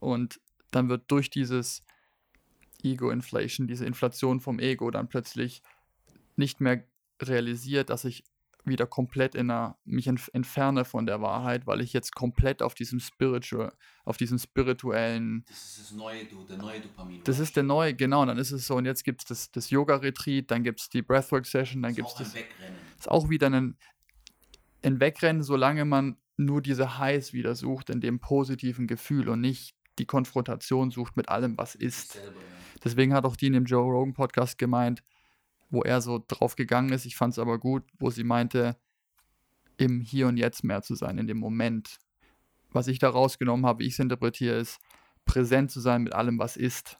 Und 0.00 0.40
dann 0.70 0.88
wird 0.88 1.04
durch 1.10 1.30
dieses 1.30 1.84
Ego-Inflation, 2.82 3.68
diese 3.68 3.86
Inflation 3.86 4.40
vom 4.40 4.58
Ego, 4.58 4.90
dann 4.90 5.08
plötzlich 5.08 5.62
nicht 6.36 6.60
mehr 6.60 6.84
realisiert, 7.22 7.90
dass 7.90 8.04
ich 8.04 8.24
wieder 8.66 8.86
komplett 8.86 9.34
in 9.34 9.50
einer, 9.50 9.76
mich 9.84 10.06
entferne 10.06 10.84
von 10.84 11.06
der 11.06 11.20
Wahrheit, 11.20 11.66
weil 11.66 11.80
ich 11.80 11.92
jetzt 11.92 12.14
komplett 12.14 12.62
auf 12.62 12.74
diesem 12.74 13.00
Spiritual, 13.00 13.72
auf 14.04 14.16
diesem 14.16 14.38
spirituellen. 14.38 15.44
Das 15.48 15.56
ist 15.56 15.78
das 15.80 15.92
neue, 15.92 16.24
der 16.24 16.56
neue 16.56 16.80
Dopamin. 16.80 17.22
Das 17.24 17.38
ist 17.38 17.56
der 17.56 17.62
neue, 17.62 17.94
genau. 17.94 18.22
Und 18.22 18.28
dann 18.28 18.38
ist 18.38 18.52
es 18.52 18.66
so, 18.66 18.76
und 18.76 18.84
jetzt 18.84 19.04
gibt 19.04 19.22
es 19.22 19.26
das, 19.26 19.52
das 19.52 19.70
Yoga-Retreat, 19.70 20.50
dann 20.50 20.62
gibt 20.62 20.80
es 20.80 20.88
die 20.88 21.02
Breathwork-Session, 21.02 21.82
dann 21.82 21.94
gibt 21.94 22.08
es 22.08 22.14
das. 22.14 22.34
Wegrennen. 22.34 22.78
Ist 22.98 23.10
auch 23.10 23.28
wieder 23.28 23.48
ein, 23.48 23.76
ein 24.82 25.00
Wegrennen, 25.00 25.42
solange 25.42 25.84
man 25.84 26.16
nur 26.36 26.62
diese 26.62 26.98
Highs 26.98 27.32
wieder 27.32 27.54
sucht, 27.54 27.90
in 27.90 28.00
dem 28.00 28.18
positiven 28.18 28.86
Gefühl 28.86 29.28
und 29.28 29.40
nicht 29.40 29.74
die 29.98 30.06
Konfrontation 30.06 30.90
sucht 30.90 31.16
mit 31.16 31.28
allem, 31.28 31.56
was 31.56 31.74
ist. 31.74 32.12
Selber, 32.12 32.40
ja. 32.40 32.46
Deswegen 32.82 33.14
hat 33.14 33.24
auch 33.24 33.36
die 33.36 33.46
in 33.46 33.52
dem 33.52 33.64
Joe 33.64 33.84
Rogan 33.84 34.12
Podcast 34.12 34.58
gemeint, 34.58 35.02
wo 35.70 35.82
er 35.82 36.00
so 36.00 36.22
drauf 36.26 36.56
gegangen 36.56 36.92
ist, 36.92 37.04
ich 37.04 37.16
fand 37.16 37.32
es 37.32 37.38
aber 37.38 37.58
gut, 37.58 37.84
wo 37.98 38.10
sie 38.10 38.24
meinte, 38.24 38.76
im 39.76 40.00
Hier 40.00 40.28
und 40.28 40.36
Jetzt 40.36 40.64
mehr 40.64 40.82
zu 40.82 40.94
sein, 40.94 41.18
in 41.18 41.26
dem 41.26 41.38
Moment. 41.38 41.98
Was 42.70 42.88
ich 42.88 42.98
da 42.98 43.08
rausgenommen 43.08 43.66
habe, 43.66 43.80
wie 43.80 43.86
ich 43.86 43.94
es 43.94 43.98
interpretiere, 43.98 44.56
ist, 44.56 44.78
präsent 45.24 45.70
zu 45.70 45.80
sein 45.80 46.02
mit 46.02 46.12
allem, 46.14 46.38
was 46.38 46.56
ist. 46.56 46.98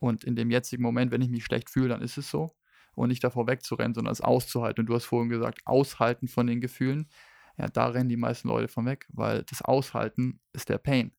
Und 0.00 0.24
in 0.24 0.36
dem 0.36 0.50
jetzigen 0.50 0.82
Moment, 0.82 1.10
wenn 1.10 1.22
ich 1.22 1.28
mich 1.28 1.44
schlecht 1.44 1.70
fühle, 1.70 1.88
dann 1.88 2.02
ist 2.02 2.18
es 2.18 2.30
so. 2.30 2.54
Und 2.94 3.08
nicht 3.08 3.22
davor 3.24 3.46
wegzurennen, 3.46 3.94
sondern 3.94 4.12
es 4.12 4.20
auszuhalten. 4.20 4.82
Und 4.82 4.86
du 4.86 4.94
hast 4.94 5.04
vorhin 5.04 5.28
gesagt, 5.28 5.60
aushalten 5.64 6.28
von 6.28 6.46
den 6.46 6.60
Gefühlen. 6.60 7.08
Ja, 7.56 7.68
da 7.68 7.88
rennen 7.88 8.08
die 8.08 8.16
meisten 8.16 8.48
Leute 8.48 8.68
von 8.68 8.86
weg, 8.86 9.06
weil 9.08 9.42
das 9.44 9.62
Aushalten 9.62 10.40
ist 10.52 10.68
der 10.68 10.78
Pain. 10.78 11.12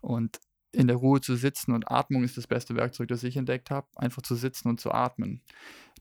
Und 0.00 0.40
in 0.72 0.88
der 0.88 0.96
Ruhe 0.96 1.20
zu 1.20 1.36
sitzen 1.36 1.72
und 1.72 1.90
Atmung 1.90 2.22
ist 2.22 2.36
das 2.36 2.46
beste 2.46 2.76
Werkzeug, 2.76 3.08
das 3.08 3.22
ich 3.22 3.36
entdeckt 3.36 3.70
habe, 3.70 3.86
einfach 3.96 4.22
zu 4.22 4.34
sitzen 4.34 4.68
und 4.68 4.80
zu 4.80 4.92
atmen. 4.92 5.42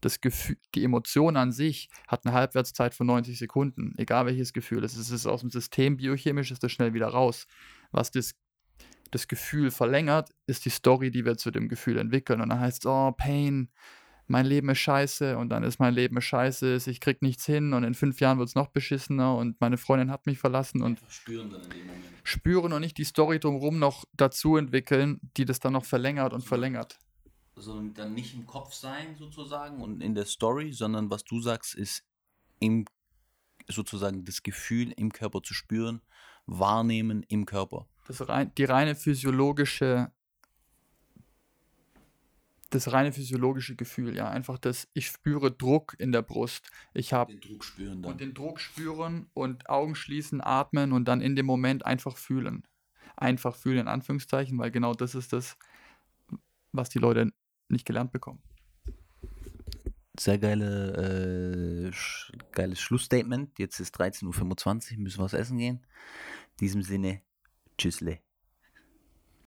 Das 0.01 0.21
Gefühl, 0.21 0.57
die 0.75 0.83
Emotion 0.83 1.37
an 1.37 1.51
sich 1.51 1.89
hat 2.07 2.25
eine 2.25 2.35
Halbwertszeit 2.35 2.93
von 2.93 3.07
90 3.07 3.37
Sekunden, 3.37 3.93
egal 3.97 4.25
welches 4.25 4.53
Gefühl 4.53 4.83
es 4.83 4.93
ist. 4.93 5.07
Es 5.07 5.11
ist 5.11 5.25
aus 5.25 5.41
dem 5.41 5.49
System 5.49 5.97
biochemisch, 5.97 6.51
ist 6.51 6.63
das 6.63 6.71
schnell 6.71 6.93
wieder 6.93 7.07
raus. 7.07 7.47
Was 7.91 8.11
das, 8.11 8.35
das 9.11 9.27
Gefühl 9.27 9.71
verlängert, 9.71 10.31
ist 10.47 10.65
die 10.65 10.69
Story, 10.69 11.11
die 11.11 11.25
wir 11.25 11.37
zu 11.37 11.51
dem 11.51 11.69
Gefühl 11.69 11.97
entwickeln. 11.97 12.41
Und 12.41 12.49
dann 12.49 12.59
heißt 12.59 12.83
es, 12.83 12.85
oh, 12.85 13.11
Pain, 13.11 13.69
mein 14.27 14.45
Leben 14.45 14.69
ist 14.69 14.79
scheiße 14.79 15.37
und 15.37 15.49
dann 15.49 15.63
ist 15.63 15.79
mein 15.79 15.93
Leben 15.93 16.19
scheiße, 16.19 16.79
ich 16.87 16.99
krieg 16.99 17.21
nichts 17.21 17.45
hin 17.45 17.73
und 17.73 17.83
in 17.83 17.93
fünf 17.93 18.19
Jahren 18.19 18.39
wird 18.39 18.49
es 18.49 18.55
noch 18.55 18.67
beschissener 18.67 19.35
und 19.35 19.59
meine 19.61 19.77
Freundin 19.77 20.09
hat 20.11 20.25
mich 20.25 20.39
verlassen 20.39 20.81
und 20.81 20.99
spüren 21.09 21.49
dann 21.49 21.61
in 21.63 21.69
dem 21.69 21.85
Moment. 21.85 22.05
spüren 22.23 22.73
und 22.73 22.81
nicht 22.81 22.97
die 22.97 23.03
Story 23.03 23.39
drumherum 23.39 23.77
noch 23.77 24.05
dazu 24.13 24.57
entwickeln, 24.57 25.19
die 25.37 25.45
das 25.45 25.59
dann 25.59 25.73
noch 25.73 25.85
verlängert 25.85 26.33
und 26.33 26.43
verlängert. 26.43 26.97
Sondern 27.55 27.93
dann 27.93 28.13
nicht 28.13 28.33
im 28.33 28.45
Kopf 28.45 28.73
sein 28.73 29.15
sozusagen 29.15 29.81
und 29.81 30.01
in 30.01 30.13
der 30.13 30.25
Story, 30.25 30.73
sondern 30.73 31.09
was 31.09 31.23
du 31.23 31.39
sagst, 31.39 31.75
ist 31.75 32.03
im 32.59 32.85
sozusagen 33.67 34.25
das 34.25 34.43
Gefühl 34.43 34.91
im 34.97 35.11
Körper 35.11 35.41
zu 35.41 35.53
spüren, 35.53 36.01
wahrnehmen 36.45 37.23
im 37.29 37.45
Körper. 37.45 37.87
Das 38.07 38.27
rein, 38.27 38.51
die 38.55 38.65
reine 38.65 38.95
physiologische 38.95 40.11
das 42.75 42.91
reine 42.91 43.13
physiologische 43.13 43.75
Gefühl, 43.75 44.15
ja, 44.15 44.29
einfach 44.29 44.57
das, 44.57 44.87
ich 44.93 45.07
spüre 45.07 45.51
Druck 45.51 45.95
in 45.97 46.11
der 46.11 46.21
Brust. 46.21 46.69
Ich 46.93 47.13
habe 47.13 47.33
Den 47.33 47.41
Druck 47.41 47.63
spüren 47.63 48.01
dann. 48.01 48.11
und 48.11 48.21
den 48.21 48.33
Druck 48.33 48.59
spüren 48.59 49.29
und 49.33 49.69
Augen 49.69 49.95
schließen, 49.95 50.41
atmen 50.41 50.91
und 50.91 51.05
dann 51.05 51.21
in 51.21 51.35
dem 51.35 51.45
Moment 51.45 51.85
einfach 51.85 52.17
fühlen. 52.17 52.67
Einfach 53.15 53.55
fühlen 53.55 53.79
in 53.79 53.87
Anführungszeichen, 53.87 54.57
weil 54.57 54.71
genau 54.71 54.93
das 54.93 55.15
ist 55.15 55.31
das, 55.31 55.57
was 56.73 56.89
die 56.89 56.99
Leute 56.99 57.31
nicht 57.69 57.85
gelernt 57.85 58.11
bekommen. 58.11 58.41
Sehr 60.17 60.37
geile, 60.37 61.87
äh, 61.87 61.91
sch 61.91 62.31
geiles 62.51 62.79
Schlussstatement. 62.79 63.59
Jetzt 63.59 63.79
ist 63.79 63.99
13.25 63.99 64.93
Uhr, 64.93 64.99
müssen 64.99 65.19
wir 65.19 65.25
was 65.25 65.33
essen 65.33 65.57
gehen. 65.57 65.85
In 66.51 66.57
diesem 66.61 66.81
Sinne, 66.83 67.21
tschüssle. 67.77 68.19